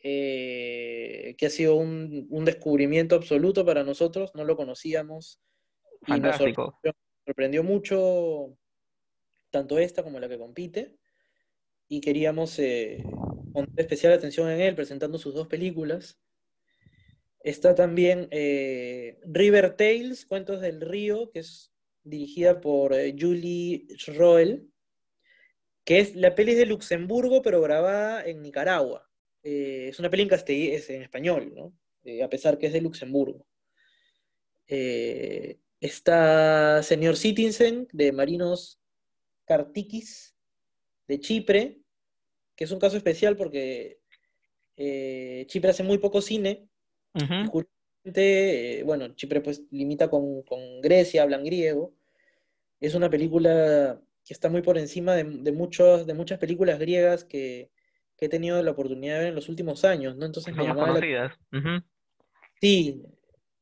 eh, 0.00 1.34
que 1.38 1.46
ha 1.46 1.50
sido 1.50 1.76
un, 1.76 2.44
descubrimiento 2.44 3.14
absoluto 3.14 3.64
para 3.64 3.84
nosotros, 3.84 4.34
no 4.34 4.44
lo 4.44 4.54
conocíamos. 4.54 5.40
Y 6.06 6.20
nos 6.20 6.36
sorprendió 7.24 7.62
mucho 7.62 8.54
tanto 9.48 9.78
esta 9.78 10.02
como 10.02 10.20
la 10.20 10.28
que 10.28 10.36
compite, 10.36 10.94
y 11.88 12.02
queríamos 12.02 12.58
eh, 12.58 13.02
poner 13.54 13.70
especial 13.76 14.12
atención 14.12 14.50
en 14.50 14.60
él 14.60 14.74
presentando 14.74 15.16
sus 15.16 15.32
dos 15.32 15.46
películas. 15.46 16.18
Está 17.44 17.76
también 17.76 18.26
eh, 18.32 19.20
River 19.24 19.76
Tales, 19.76 20.26
Cuentos 20.26 20.60
del 20.60 20.80
Río, 20.80 21.30
que 21.30 21.38
es 21.38 21.72
dirigida 22.02 22.60
por 22.60 22.92
eh, 22.92 23.14
Julie 23.16 23.86
Schroel, 23.96 24.68
que 25.84 26.00
es 26.00 26.16
la 26.16 26.34
peli 26.34 26.54
de 26.54 26.66
Luxemburgo, 26.66 27.42
pero 27.42 27.60
grabada 27.60 28.24
en 28.24 28.42
Nicaragua. 28.42 29.08
es 29.42 29.98
una 30.00 30.10
peli 30.10 30.24
en, 30.24 30.32
es 30.32 30.90
en 30.90 31.02
español, 31.02 31.52
¿no? 31.54 31.72
a 32.22 32.28
pesar 32.28 32.58
que 32.58 32.66
es 32.66 32.72
de 32.72 32.80
Luxemburgo. 32.80 33.46
está 34.66 36.82
Señor 36.82 37.16
Citizen, 37.16 37.86
de 37.92 38.10
Marinos 38.10 38.80
Kartikis 39.44 40.34
de 41.06 41.20
Chipre, 41.20 41.80
que 42.56 42.64
es 42.64 42.70
un 42.70 42.78
caso 42.78 42.96
especial 42.96 43.36
porque 43.36 44.00
eh, 44.76 45.44
Chipre 45.48 45.70
hace 45.70 45.82
muy 45.82 45.98
poco 45.98 46.20
cine. 46.20 46.68
Eh, 48.04 48.82
bueno, 48.84 49.08
Chipre 49.14 49.40
pues 49.40 49.62
limita 49.70 50.08
con, 50.10 50.44
Grecia, 50.82 51.22
hablan 51.22 51.44
griego. 51.44 51.94
Es 52.80 52.94
una 52.94 53.08
película 53.08 54.00
que 54.24 54.34
está 54.34 54.48
muy 54.48 54.62
por 54.62 54.78
encima 54.78 55.14
de, 55.14 55.52
muchos, 55.52 56.06
de 56.06 56.14
muchas 56.14 56.38
películas 56.38 56.78
griegas 56.78 57.24
que, 57.24 57.70
he 58.20 58.28
tenido 58.30 58.62
la 58.62 58.70
oportunidad 58.70 59.16
de 59.16 59.20
ver 59.20 59.28
en 59.28 59.34
los 59.34 59.50
últimos 59.50 59.84
años, 59.84 60.16
¿no? 60.16 60.24
Entonces 60.24 60.56
me 60.56 60.64
llamaba 60.64 60.98
Sí. 62.58 63.02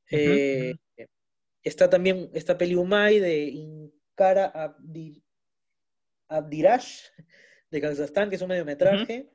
Eh, 0.09 0.77
está 1.65 1.91
también 1.91 2.31
esta 2.33 2.57
peli 2.57 2.77
Umay 2.77 3.19
de 3.19 3.45
Inkara 3.47 4.45
Abdi 4.47 5.21
Abdirash 6.29 7.07
de 7.71 7.81
Kazajstán, 7.81 8.29
que 8.29 8.37
es 8.37 8.43
un 8.43 8.49
mediometraje, 8.49 9.31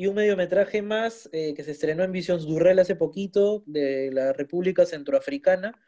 y 0.00 0.06
un 0.06 0.14
mediometraje 0.14 0.80
más 0.80 1.28
eh, 1.30 1.52
que 1.52 1.62
se 1.62 1.72
estrenó 1.72 2.02
en 2.04 2.10
Visions 2.10 2.46
Durrell 2.46 2.78
hace 2.78 2.96
poquito, 2.96 3.62
de 3.66 4.10
la 4.10 4.32
República 4.32 4.86
Centroafricana, 4.86 5.78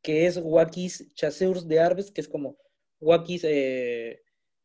que 0.00 0.24
es 0.24 0.40
Wakis 0.42 1.14
Chaseurs 1.14 1.68
de 1.68 1.78
Arbes, 1.78 2.10
que 2.10 2.22
es 2.22 2.28
como 2.28 2.56
Wakis 2.98 3.44
eh, 3.44 4.22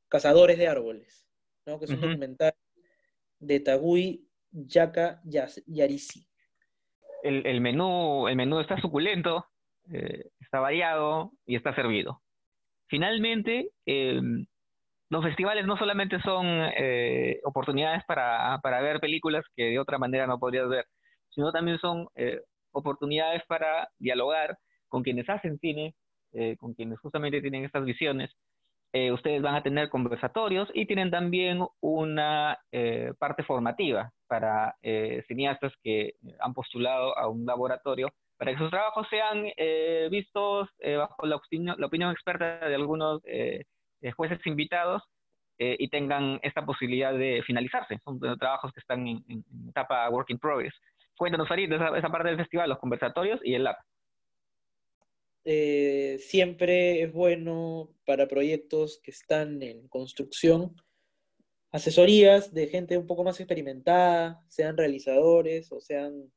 Cazadores 0.07 0.57
de 0.57 0.69
Árboles, 0.69 1.27
¿no? 1.65 1.79
que 1.79 1.83
es 1.83 1.91
un 1.91 1.99
documental 1.99 2.53
de 3.39 3.59
Tagui 3.59 4.25
Yaka 4.51 5.21
Yarisi. 5.25 6.25
El, 7.23 7.59
menú, 7.59 8.29
el 8.29 8.37
menú 8.37 8.61
está 8.61 8.77
suculento, 8.81 9.47
eh, 9.91 10.29
está 10.39 10.61
variado 10.61 11.33
y 11.45 11.57
está 11.57 11.75
servido. 11.75 12.23
Finalmente, 12.85 13.69
em, 13.85 14.45
los 15.09 15.23
festivales 15.23 15.65
no 15.65 15.77
solamente 15.77 16.19
son 16.21 16.45
eh, 16.45 17.39
oportunidades 17.43 18.03
para, 18.05 18.59
ver 18.81 18.99
películas 18.99 19.45
que 19.55 19.63
de 19.63 19.79
otra 19.79 19.97
manera 19.97 20.27
no 20.27 20.39
podrías 20.39 20.67
ver, 20.67 20.85
sino 21.29 21.51
también 21.51 21.77
son 21.79 22.07
eh, 22.15 22.41
oportunidades 22.71 23.41
para 23.47 23.87
dialogar 23.99 24.57
con 24.89 25.03
quienes 25.03 25.29
hacen 25.29 25.59
cine, 25.59 25.95
eh, 26.33 26.57
con 26.57 26.73
quienes 26.73 26.99
justamente 26.99 27.41
tienen 27.41 27.65
estas 27.65 27.85
visiones. 27.85 28.31
ustedes 29.13 29.41
van 29.41 29.55
a 29.55 29.63
tener 29.63 29.89
conversatorios 29.89 30.69
y 30.73 30.85
tienen 30.87 31.11
también 31.11 31.59
una 31.81 32.57
parte 33.19 33.43
formativa 33.43 34.11
para 34.27 34.75
cineastas 35.27 35.73
que 35.83 36.13
han 36.39 36.53
postulado 36.53 37.15
a 37.17 37.27
un 37.27 37.45
laboratorio 37.45 38.09
para 38.37 38.51
que 38.51 38.57
sus 38.57 38.71
trabajos 38.71 39.07
sean 39.09 39.45
vistos 40.09 40.69
bajo 40.97 41.25
la 41.27 41.39
la 41.77 41.85
opinión 41.85 42.11
experta 42.11 42.67
de 42.67 42.75
algunos 42.75 43.21
eh, 43.25 43.65
jueces 44.15 44.39
invitados 44.45 45.03
eh, 45.59 45.75
y 45.79 45.89
tengan 45.89 46.39
esta 46.43 46.63
posibilidad 46.63 47.13
de 47.17 47.41
finalizarse. 47.45 47.99
Son 48.03 48.19
trabajos 48.19 48.71
que 48.73 48.79
están 48.79 49.07
en, 49.07 49.43
etapa 49.69 50.07
work 50.09 50.29
in 50.29 50.37
progress. 50.37 50.73
Cuéntanos, 51.17 51.47
Farid, 51.47 51.71
esa, 51.71 51.97
esa 51.97 52.09
parte 52.09 52.29
del 52.29 52.37
festival, 52.37 52.69
los 52.69 52.77
conversatorios 52.77 53.39
y 53.43 53.55
el 53.55 53.63
lab. 53.63 53.75
Eh, 55.45 56.17
siempre 56.19 57.01
es 57.01 57.11
bueno 57.11 57.89
para 58.05 58.27
proyectos 58.27 58.99
que 59.01 59.11
están 59.11 59.63
en 59.63 59.87
construcción, 59.87 60.75
asesorías 61.71 62.53
de 62.53 62.67
gente 62.67 62.97
un 62.97 63.07
poco 63.07 63.23
más 63.23 63.39
experimentada, 63.39 64.43
sean 64.47 64.77
realizadores 64.77 65.71
o 65.71 65.79
sean 65.79 66.31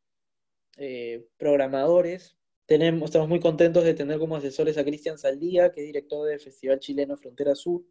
programadores, 1.37 2.40
estamos 2.71 3.29
muy 3.29 3.41
contentos 3.41 3.83
de 3.83 3.95
tener 3.95 4.19
como 4.19 4.37
asesores 4.37 4.79
a 4.79 4.85
Cristian 4.85 5.19
Saldía, 5.19 5.73
que 5.73 5.81
es 5.81 5.87
director 5.89 6.29
del 6.29 6.39
Festival 6.39 6.79
Chileno 6.79 7.17
Frontera 7.17 7.57
Sur, 7.57 7.83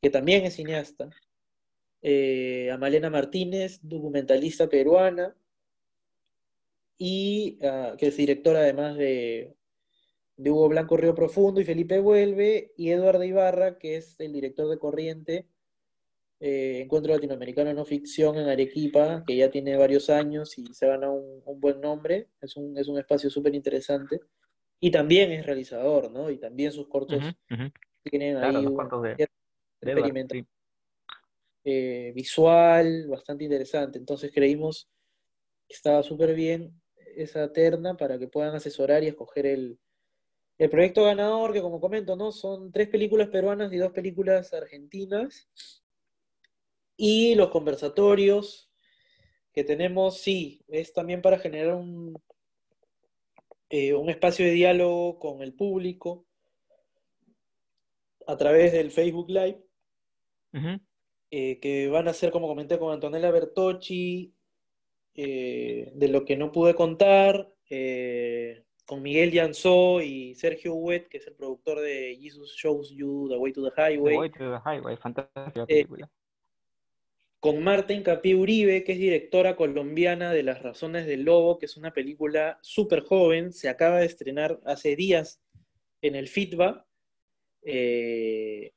que 0.00 0.08
también 0.08 0.46
es 0.46 0.54
cineasta. 0.54 1.10
Eh, 2.00 2.70
a 2.70 2.78
Malena 2.78 3.10
Martínez, 3.10 3.80
documentalista 3.82 4.68
peruana, 4.68 5.36
y 6.96 7.58
ah, 7.62 7.94
que 7.98 8.06
es 8.06 8.16
directora 8.16 8.60
además 8.60 8.96
de, 8.96 9.54
de 10.36 10.50
Hugo 10.50 10.68
Blanco 10.70 10.96
Río 10.96 11.14
Profundo 11.14 11.60
y 11.60 11.64
Felipe 11.64 12.00
Vuelve, 12.00 12.72
y 12.78 12.90
Eduardo 12.90 13.24
Ibarra, 13.24 13.78
que 13.78 13.96
es 13.96 14.18
el 14.20 14.32
director 14.32 14.70
de 14.70 14.78
Corriente, 14.78 15.48
eh, 16.44 16.80
Encuentro 16.82 17.14
Latinoamericano 17.14 17.72
No 17.72 17.84
Ficción 17.84 18.36
en 18.36 18.48
Arequipa, 18.48 19.22
que 19.24 19.36
ya 19.36 19.48
tiene 19.48 19.76
varios 19.76 20.10
años 20.10 20.58
y 20.58 20.66
se 20.74 20.88
gana 20.88 21.08
un, 21.08 21.40
un 21.44 21.60
buen 21.60 21.80
nombre. 21.80 22.30
Es 22.40 22.56
un, 22.56 22.76
es 22.76 22.88
un 22.88 22.98
espacio 22.98 23.30
súper 23.30 23.54
interesante. 23.54 24.20
Y 24.80 24.90
también 24.90 25.30
es 25.30 25.46
realizador, 25.46 26.10
¿no? 26.10 26.30
Y 26.30 26.38
también 26.38 26.72
sus 26.72 26.88
cortos 26.88 27.22
tienen 28.02 28.38
ahí 28.38 28.56
un 28.56 29.02
de, 29.02 29.28
experimento 29.80 30.34
eh, 31.62 32.10
visual 32.12 33.06
bastante 33.06 33.44
interesante. 33.44 34.00
Entonces 34.00 34.32
creímos 34.34 34.88
que 35.68 35.76
estaba 35.76 36.02
súper 36.02 36.34
bien 36.34 36.82
esa 37.14 37.52
terna 37.52 37.96
para 37.96 38.18
que 38.18 38.26
puedan 38.26 38.56
asesorar 38.56 39.04
y 39.04 39.06
escoger 39.06 39.46
el, 39.46 39.78
el 40.58 40.70
proyecto 40.70 41.04
ganador, 41.04 41.52
que 41.52 41.62
como 41.62 41.80
comento, 41.80 42.16
¿no? 42.16 42.32
Son 42.32 42.72
tres 42.72 42.88
películas 42.88 43.28
peruanas 43.28 43.72
y 43.72 43.76
dos 43.76 43.92
películas 43.92 44.52
argentinas. 44.52 45.48
Y 46.96 47.34
los 47.34 47.48
conversatorios 47.50 48.70
que 49.52 49.64
tenemos, 49.64 50.18
sí, 50.18 50.64
es 50.68 50.92
también 50.92 51.20
para 51.20 51.38
generar 51.38 51.74
un, 51.74 52.14
eh, 53.68 53.94
un 53.94 54.08
espacio 54.08 54.44
de 54.46 54.52
diálogo 54.52 55.18
con 55.18 55.42
el 55.42 55.54
público 55.54 56.26
a 58.26 58.36
través 58.36 58.72
del 58.72 58.90
Facebook 58.90 59.28
Live. 59.28 59.62
eh, 61.30 61.58
que 61.60 61.88
van 61.88 62.08
a 62.08 62.12
ser, 62.12 62.30
como 62.30 62.46
comenté, 62.46 62.78
con 62.78 62.92
Antonella 62.92 63.30
Bertocci, 63.30 64.34
eh, 65.14 65.90
de 65.94 66.08
lo 66.08 66.26
que 66.26 66.36
no 66.36 66.52
pude 66.52 66.74
contar, 66.74 67.50
con 68.84 69.00
Miguel 69.00 69.32
Janzó 69.32 70.02
y 70.02 70.34
Sergio 70.34 70.74
Huet, 70.74 71.08
que 71.08 71.16
es 71.16 71.26
el 71.26 71.34
productor 71.34 71.80
de 71.80 72.18
Jesus 72.20 72.54
Shows 72.54 72.90
You 72.90 73.28
The 73.30 73.38
Way 73.38 73.52
to 73.54 73.62
the 73.62 73.70
Highway. 73.74 74.12
The 74.12 74.18
Way 74.18 74.30
to 74.30 74.38
the 74.38 74.60
Highway, 74.62 74.96
fantástica 74.98 75.66
película. 75.66 76.10
Con 77.42 77.60
Marta 77.60 77.92
Incapié 77.92 78.36
Uribe, 78.36 78.84
que 78.84 78.92
es 78.92 78.98
directora 79.00 79.56
colombiana 79.56 80.32
de 80.32 80.44
Las 80.44 80.62
Razones 80.62 81.06
del 81.06 81.24
Lobo, 81.24 81.58
que 81.58 81.66
es 81.66 81.76
una 81.76 81.92
película 81.92 82.60
súper 82.62 83.00
joven, 83.00 83.52
se 83.52 83.68
acaba 83.68 83.98
de 83.98 84.06
estrenar 84.06 84.60
hace 84.64 84.94
días 84.94 85.42
en 86.02 86.14
el 86.14 86.28
FITBA, 86.28 86.86
que 87.64 88.70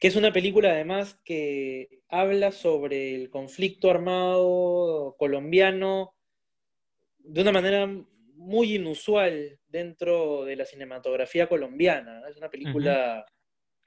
es 0.00 0.16
una 0.16 0.32
película 0.32 0.72
además 0.72 1.20
que 1.24 2.00
habla 2.08 2.50
sobre 2.50 3.14
el 3.14 3.30
conflicto 3.30 3.88
armado 3.88 5.14
colombiano 5.16 6.16
de 7.18 7.42
una 7.42 7.52
manera 7.52 7.86
muy 8.34 8.74
inusual 8.74 9.60
dentro 9.68 10.44
de 10.44 10.56
la 10.56 10.66
cinematografía 10.66 11.48
colombiana. 11.48 12.22
Es 12.28 12.36
una 12.36 12.50
película 12.50 13.24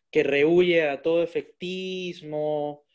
que 0.09 0.23
rehuye 0.23 0.87
a 0.87 1.01
todo 1.01 1.21
efectismo 1.21 2.85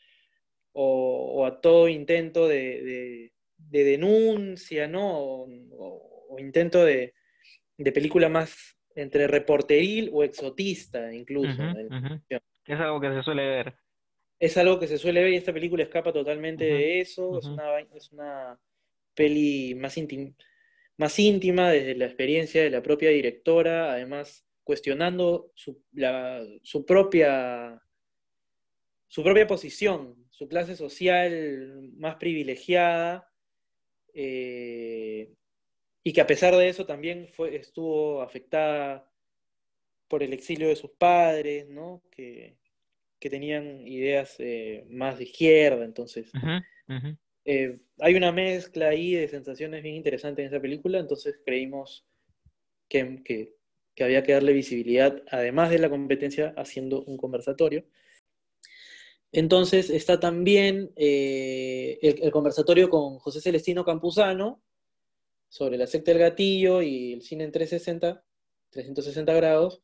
o, 0.73 1.45
a 1.45 1.61
todo 1.61 1.87
intento 1.87 2.47
de, 2.47 3.31
denuncia, 3.57 4.87
¿no? 4.87 5.19
O, 5.21 6.37
intento 6.39 6.85
de, 6.85 7.13
película 7.93 8.29
más 8.29 8.77
entre 8.95 9.27
reporteril 9.27 10.09
o 10.13 10.23
exotista, 10.23 11.13
incluso. 11.13 11.61
Es 12.65 12.79
algo 12.79 12.99
que 12.99 13.13
se 13.13 13.23
suele 13.23 13.47
ver 13.47 13.73
es 14.39 14.57
algo 14.57 14.79
que 14.79 14.87
se 14.87 14.97
suele 14.97 15.21
ver 15.21 15.33
y 15.33 15.35
esta 15.35 15.51
película 15.51 15.83
escapa 15.83 16.13
totalmente 16.13 16.63
de 16.63 17.01
eso. 17.01 17.37
es, 17.37 17.45
una, 17.45 17.79
es, 17.79 18.11
una, 18.13 18.57
peli 19.13 19.75
más, 19.75 19.97
más 20.97 21.19
íntima 21.19 21.69
desde 21.71 21.95
la 21.95 22.05
experiencia 22.05 22.63
de 22.63 22.69
la 22.69 22.81
propia 22.81 23.09
directora, 23.09 23.91
además 23.91 24.45
cuestionando 24.63 25.51
su, 25.55 25.83
su, 26.63 26.85
propia, 26.85 27.81
su 29.07 29.23
propia 29.23 29.45
posición, 29.45 30.15
su 30.39 30.47
clase 30.47 30.77
social 30.77 31.91
más 31.97 32.15
privilegiada. 32.15 33.29
Eh, 34.13 35.33
y 36.01 36.13
que 36.13 36.21
a 36.21 36.27
pesar 36.27 36.55
de 36.55 36.69
eso 36.69 36.85
también 36.85 37.27
fue, 37.27 37.57
estuvo 37.57 38.21
afectada 38.21 39.11
por 40.07 40.23
el 40.23 40.31
exilio 40.31 40.69
de 40.69 40.77
sus 40.77 40.91
padres, 40.91 41.67
¿no? 41.67 42.01
Que, 42.09 42.57
que 43.19 43.29
tenían 43.29 43.85
ideas 43.85 44.35
eh, 44.39 44.85
más 44.89 45.17
de 45.17 45.25
izquierda, 45.25 45.83
entonces 45.83 46.31
eh, 47.45 47.79
hay 47.99 48.15
una 48.15 48.31
mezcla 48.31 48.87
ahí 48.87 49.13
de 49.13 49.27
sensaciones 49.27 49.83
bien 49.83 49.95
interesantes 49.95 50.43
en 50.43 50.53
esa 50.53 50.61
película, 50.61 50.99
entonces 50.99 51.39
creímos 51.45 52.07
que, 52.87 53.53
había 53.99 54.23
que 54.23 54.31
darle 54.31 54.53
visibilidad, 54.53 55.21
además 55.29 55.69
de 55.69 55.79
la 55.79 55.89
competencia, 55.89 56.53
haciendo 56.55 57.03
un 57.03 57.17
conversatorio. 57.17 57.83
Entonces 59.31 59.89
está 59.89 60.19
también 60.19 60.91
eh, 60.95 61.99
el, 62.01 62.23
el, 62.23 62.31
conversatorio 62.31 62.89
con 62.89 63.19
José 63.19 63.41
Celestino 63.41 63.85
Campuzano 63.85 64.61
sobre 65.49 65.77
la 65.77 65.87
secta 65.87 66.11
del 66.11 66.19
gatillo 66.19 66.81
y 66.81 67.13
el 67.13 67.21
cine 67.21 67.43
en 67.43 67.51
360, 67.51 68.23
360 68.71 69.33
grados, 69.33 69.81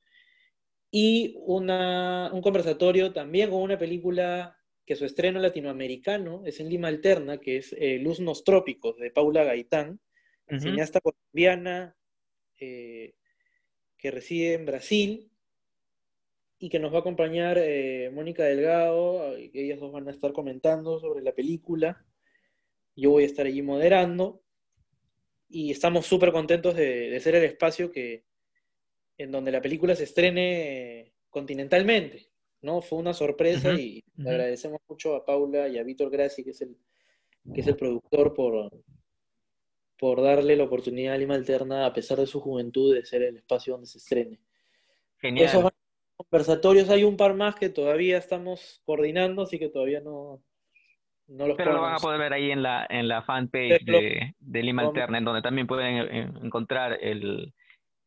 y 0.92 1.36
un 1.40 2.42
conversatorio 2.42 3.12
también 3.12 3.50
con 3.50 3.62
una 3.62 3.78
película 3.78 4.58
que 4.86 4.96
su 4.96 5.04
estreno 5.04 5.40
latinoamericano 5.40 6.44
es 6.46 6.60
en 6.60 6.70
Lima 6.70 6.88
Alterna, 6.88 7.40
que 7.40 7.58
es 7.58 7.76
eh, 7.78 7.98
Luz 8.00 8.20
Nostrópicos, 8.20 8.98
de 8.98 9.12
Paula 9.12 9.44
Gaitán, 9.44 10.00
cineasta 10.60 11.02
colombiana 11.02 11.98
eh, 12.60 13.16
que 13.98 14.12
reside 14.12 14.54
en 14.54 14.66
Brasil 14.68 15.32
y 16.58 16.70
que 16.70 16.80
nos 16.80 16.92
va 16.94 16.98
a 16.98 17.02
acompañar 17.02 17.58
eh, 17.58 18.10
Mónica 18.14 18.44
Delgado, 18.44 19.36
ellas 19.38 19.80
dos 19.80 19.92
van 19.92 20.08
a 20.08 20.12
estar 20.12 20.34
comentando 20.34 21.00
sobre 21.00 21.22
la 21.22 21.34
película. 21.34 22.06
Yo 22.96 23.12
voy 23.12 23.24
a 23.24 23.28
estar 23.28 23.46
allí 23.46 23.62
moderando 23.62 24.42
y 25.50 25.72
estamos 25.72 26.06
súper 26.06 26.32
contentos 26.32 26.76
de 26.76 27.20
ser 27.20 27.36
el 27.36 27.44
espacio 27.44 27.92
que, 27.92 28.26
en 29.18 29.32
donde 29.32 29.52
la 29.52 29.62
película 29.62 29.96
se 29.96 30.04
estrene 30.04 31.14
continentalmente, 31.30 32.30
¿no? 32.62 32.82
Fue 32.82 33.00
una 33.00 33.14
sorpresa 33.14 33.74
y 33.74 34.04
le 34.18 34.30
agradecemos 34.30 34.82
mucho 34.88 35.16
a 35.16 35.26
Paula 35.26 35.68
y 35.68 35.78
a 35.78 35.84
Víctor 35.84 36.10
Grassi, 36.10 36.44
que 36.44 36.52
es 36.52 36.62
el, 36.62 36.78
que 37.54 37.62
es 37.62 37.68
el 37.68 37.76
productor, 37.76 38.34
por, 38.34 38.72
por 39.98 40.22
darle 40.22 40.56
la 40.56 40.64
oportunidad 40.64 41.16
a 41.16 41.18
Lima 41.18 41.36
Alterna, 41.36 41.86
a 41.86 41.94
pesar 41.94 42.20
de 42.20 42.28
su 42.28 42.40
juventud, 42.40 42.94
de 42.94 43.06
ser 43.06 43.24
el 43.24 43.38
espacio 43.38 43.74
donde 43.74 43.88
se 43.88 43.98
estrene. 43.98 44.40
Genial. 45.18 45.46
Esos 45.46 45.64
conversatorios, 46.18 46.90
hay 46.90 47.04
un 47.04 47.18
par 47.18 47.36
más 47.36 47.56
que 47.56 47.70
todavía 47.70 48.18
estamos 48.18 48.82
coordinando, 48.86 49.44
así 49.44 49.60
que 49.60 49.70
todavía 49.70 50.02
no, 50.02 50.42
no 51.28 51.48
los 51.48 51.58
Pero 51.58 51.74
lo 51.74 51.82
van 51.82 51.96
a 51.96 52.00
poder 52.00 52.20
ver 52.20 52.34
ahí 52.34 52.52
en 52.52 52.64
la, 52.64 52.86
en 52.90 53.08
la 53.08 53.24
fanpage 53.24 53.84
de, 53.84 54.34
de 54.40 54.64
Lima 54.64 54.84
Alterna, 54.84 55.18
en 55.18 55.26
donde 55.26 55.42
también 55.42 55.68
pueden 55.68 55.98
eh, 55.98 56.32
encontrar 56.42 56.98
el, 57.02 57.54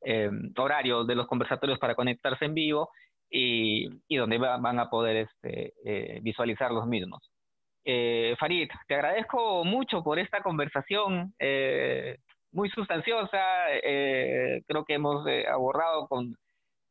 eh, 0.03 0.31
horario 0.57 1.05
de 1.05 1.17
los 1.17 1.27
conversatorios 1.27 1.79
para 1.79 1.97
conectarse 1.97 2.45
en 2.45 2.55
vivo 2.55 2.91
y, 3.29 3.89
donde 4.17 4.39
van 4.39 4.79
a 4.79 4.89
poder 4.89 5.29
este, 5.29 5.75
eh, 5.85 6.21
visualizar 6.23 6.71
los 6.71 6.87
mismos. 6.87 7.31
Eh, 7.85 8.37
Farid, 8.39 8.69
te 8.87 8.95
agradezco 8.95 9.65
mucho 9.65 10.03
por 10.03 10.19
esta 10.19 10.41
conversación 10.43 11.35
muy 12.53 12.71
sustanciosa. 12.71 13.39
creo 13.83 14.85
que 14.87 14.95
hemos 14.95 15.27
abordado 15.51 16.07
con, 16.07 16.37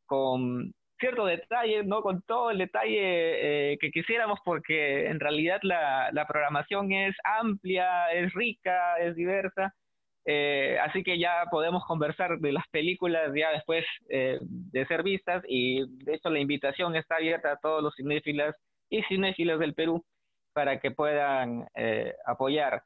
con 0.05 0.73
cierto 0.99 1.25
detalle, 1.25 1.83
no 1.83 2.01
con 2.01 2.21
todo 2.23 2.51
el 2.51 2.57
detalle 2.57 3.77
que 3.79 3.91
quisiéramos, 3.91 4.39
porque 4.43 5.07
en 5.07 5.19
realidad 5.19 5.59
la, 5.63 6.09
la 6.11 6.27
programación 6.27 6.91
es 6.91 7.15
amplia, 7.23 8.11
es 8.13 8.33
rica, 8.33 8.97
es 8.99 9.15
diversa 9.15 9.73
eh, 10.29 10.77
así 10.83 11.03
que 11.03 11.17
ya 11.17 11.45
podemos 11.49 11.85
conversar 11.85 12.37
de 12.39 12.51
las 12.51 12.67
películas 12.67 13.31
ya 13.33 13.51
después 13.51 13.85
eh, 14.09 14.37
de 14.41 14.85
ser 14.85 15.01
vistas 15.01 15.41
y 15.47 15.85
de 16.03 16.15
hecho 16.15 16.29
la 16.29 16.39
invitación 16.39 16.97
está 16.97 17.15
abierta 17.15 17.53
a 17.53 17.57
todos 17.57 17.81
los 17.81 17.95
cinéfilas 17.95 18.53
y 18.89 19.03
cinéfilas 19.03 19.57
del 19.57 19.73
Perú 19.73 20.03
para 20.51 20.81
que 20.81 20.91
puedan 20.91 21.65
eh, 21.75 22.13
apoyar 22.25 22.83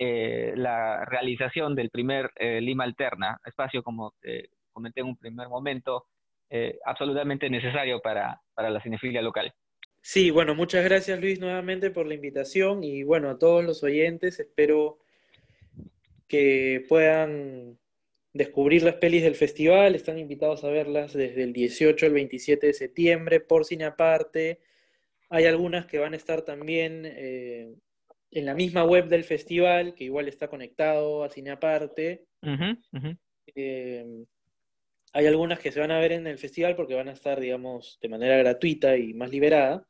la 0.00 1.04
realización 1.06 1.74
del 1.74 1.90
primer 1.90 2.30
Lima 2.38 2.84
Alterna, 2.84 3.40
espacio 3.44 3.82
como 3.82 4.12
comenté 4.72 5.00
en 5.00 5.08
un 5.08 5.16
primer 5.16 5.48
momento, 5.48 6.06
absolutamente 6.84 7.50
necesario 7.50 8.00
para, 8.00 8.40
para 8.54 8.70
la 8.70 8.80
cinefilia 8.80 9.22
local. 9.22 9.52
Sí, 10.00 10.30
bueno, 10.30 10.54
muchas 10.54 10.84
gracias 10.84 11.20
Luis 11.20 11.38
nuevamente 11.40 11.90
por 11.90 12.06
la 12.06 12.14
invitación 12.14 12.82
y 12.82 13.02
bueno, 13.02 13.28
a 13.28 13.38
todos 13.38 13.64
los 13.64 13.82
oyentes 13.82 14.40
espero 14.40 14.98
que 16.28 16.84
puedan 16.88 17.78
descubrir 18.32 18.82
las 18.82 18.94
pelis 18.96 19.22
del 19.22 19.34
festival. 19.34 19.94
Están 19.94 20.18
invitados 20.18 20.62
a 20.64 20.70
verlas 20.70 21.12
desde 21.12 21.42
el 21.42 21.52
18 21.52 22.06
al 22.06 22.12
27 22.12 22.66
de 22.68 22.72
septiembre 22.72 23.40
por 23.40 23.64
Cine 23.64 23.84
Aparte. 23.84 24.60
Hay 25.30 25.46
algunas 25.46 25.86
que 25.86 25.98
van 25.98 26.12
a 26.14 26.16
estar 26.16 26.42
también 26.42 27.02
eh, 27.04 27.74
en 28.30 28.46
la 28.46 28.54
misma 28.54 28.84
web 28.84 29.08
del 29.08 29.24
festival, 29.24 29.94
que 29.94 30.04
igual 30.04 30.28
está 30.28 30.48
conectado 30.48 31.24
a 31.24 31.30
Cine 31.30 31.50
Aparte. 31.50 32.26
Eh, 33.54 34.24
hay 35.12 35.26
algunas 35.26 35.58
que 35.58 35.72
se 35.72 35.80
van 35.80 35.90
a 35.90 35.98
ver 35.98 36.12
en 36.12 36.26
el 36.26 36.38
festival 36.38 36.76
porque 36.76 36.94
van 36.94 37.08
a 37.08 37.12
estar, 37.12 37.40
digamos, 37.40 37.98
de 38.00 38.08
manera 38.08 38.36
gratuita 38.36 38.96
y 38.96 39.14
más 39.14 39.30
liberada. 39.30 39.86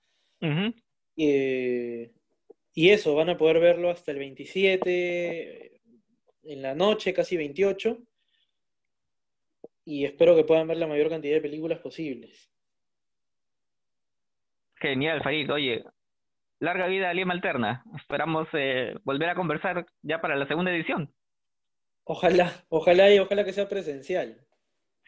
Eh, 1.17 2.13
y 2.75 2.91
eso, 2.91 3.15
van 3.15 3.31
a 3.31 3.37
poder 3.37 3.59
verlo 3.59 3.91
hasta 3.91 4.13
el 4.13 4.19
27 4.19 5.81
en 6.45 6.63
la 6.63 6.75
noche, 6.75 7.13
casi 7.13 7.37
28. 7.37 7.99
Y 9.85 10.05
espero 10.05 10.37
que 10.37 10.45
puedan 10.45 10.69
ver 10.69 10.77
la 10.77 10.87
mayor 10.87 11.09
cantidad 11.09 11.35
de 11.35 11.41
películas 11.41 11.81
posibles. 11.81 12.51
Genial, 14.77 15.23
Farid. 15.23 15.51
Oye, 15.53 15.85
larga 16.61 16.87
vida 16.87 17.11
a 17.11 17.15
Lima 17.15 17.35
Alterna. 17.35 17.85
Esperamos 17.97 18.47
eh, 18.53 18.95
volver 19.03 19.31
a 19.31 19.35
conversar 19.35 19.87
ya 20.03 20.21
para 20.21 20.37
la 20.37 20.47
segunda 20.47 20.71
edición. 20.71 21.13
Ojalá, 22.05 22.65
ojalá 22.69 23.13
y 23.13 23.19
ojalá 23.19 23.45
que 23.45 23.53
sea 23.53 23.69
presencial. 23.69 24.48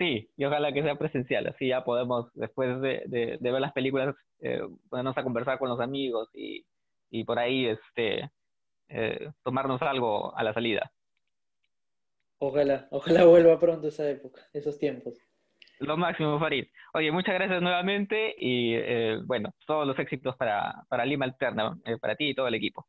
Sí, 0.01 0.31
y 0.35 0.45
ojalá 0.47 0.73
que 0.73 0.83
sea 0.83 0.95
presencial. 0.95 1.47
Así 1.47 1.69
ya 1.69 1.85
podemos, 1.85 2.33
después 2.33 2.81
de, 2.81 3.39
ver 3.39 3.61
las 3.61 3.75
películas, 3.75 4.17
eh, 4.41 4.63
ponernos 4.89 5.19
a 5.19 5.23
conversar 5.23 5.59
con 5.59 5.69
los 5.69 5.79
amigos 5.79 6.31
y, 6.33 6.65
y 7.11 7.25
por 7.25 7.39
ahí 7.39 7.67
este, 7.67 8.31
eh, 8.89 9.31
tomarnos 9.43 9.83
algo 9.83 10.35
a 10.35 10.43
la 10.43 10.55
salida. 10.55 10.91
Ojalá, 12.39 12.89
ojalá 12.91 13.27
vuelva 13.27 13.61
pronto 13.61 13.89
esa 13.89 14.09
época, 14.09 14.41
esos 14.55 14.79
tiempos. 14.79 15.21
Lo 15.81 15.99
máximo, 15.99 16.39
Farid. 16.39 16.65
Oye, 16.95 17.13
muchas 17.13 17.35
gracias 17.35 17.61
nuevamente 17.61 18.35
y 18.39 18.73
eh, 18.77 19.19
bueno, 19.27 19.53
todos 19.67 19.87
los 19.87 19.99
éxitos 19.99 20.35
para, 20.39 20.83
para 20.89 21.05
Lima 21.05 21.27
Alterna, 21.27 21.79
para 22.01 22.17
ti 22.17 22.31
y 22.31 22.35
todo 22.35 22.49
el 22.49 22.55
equipo. 22.55 22.87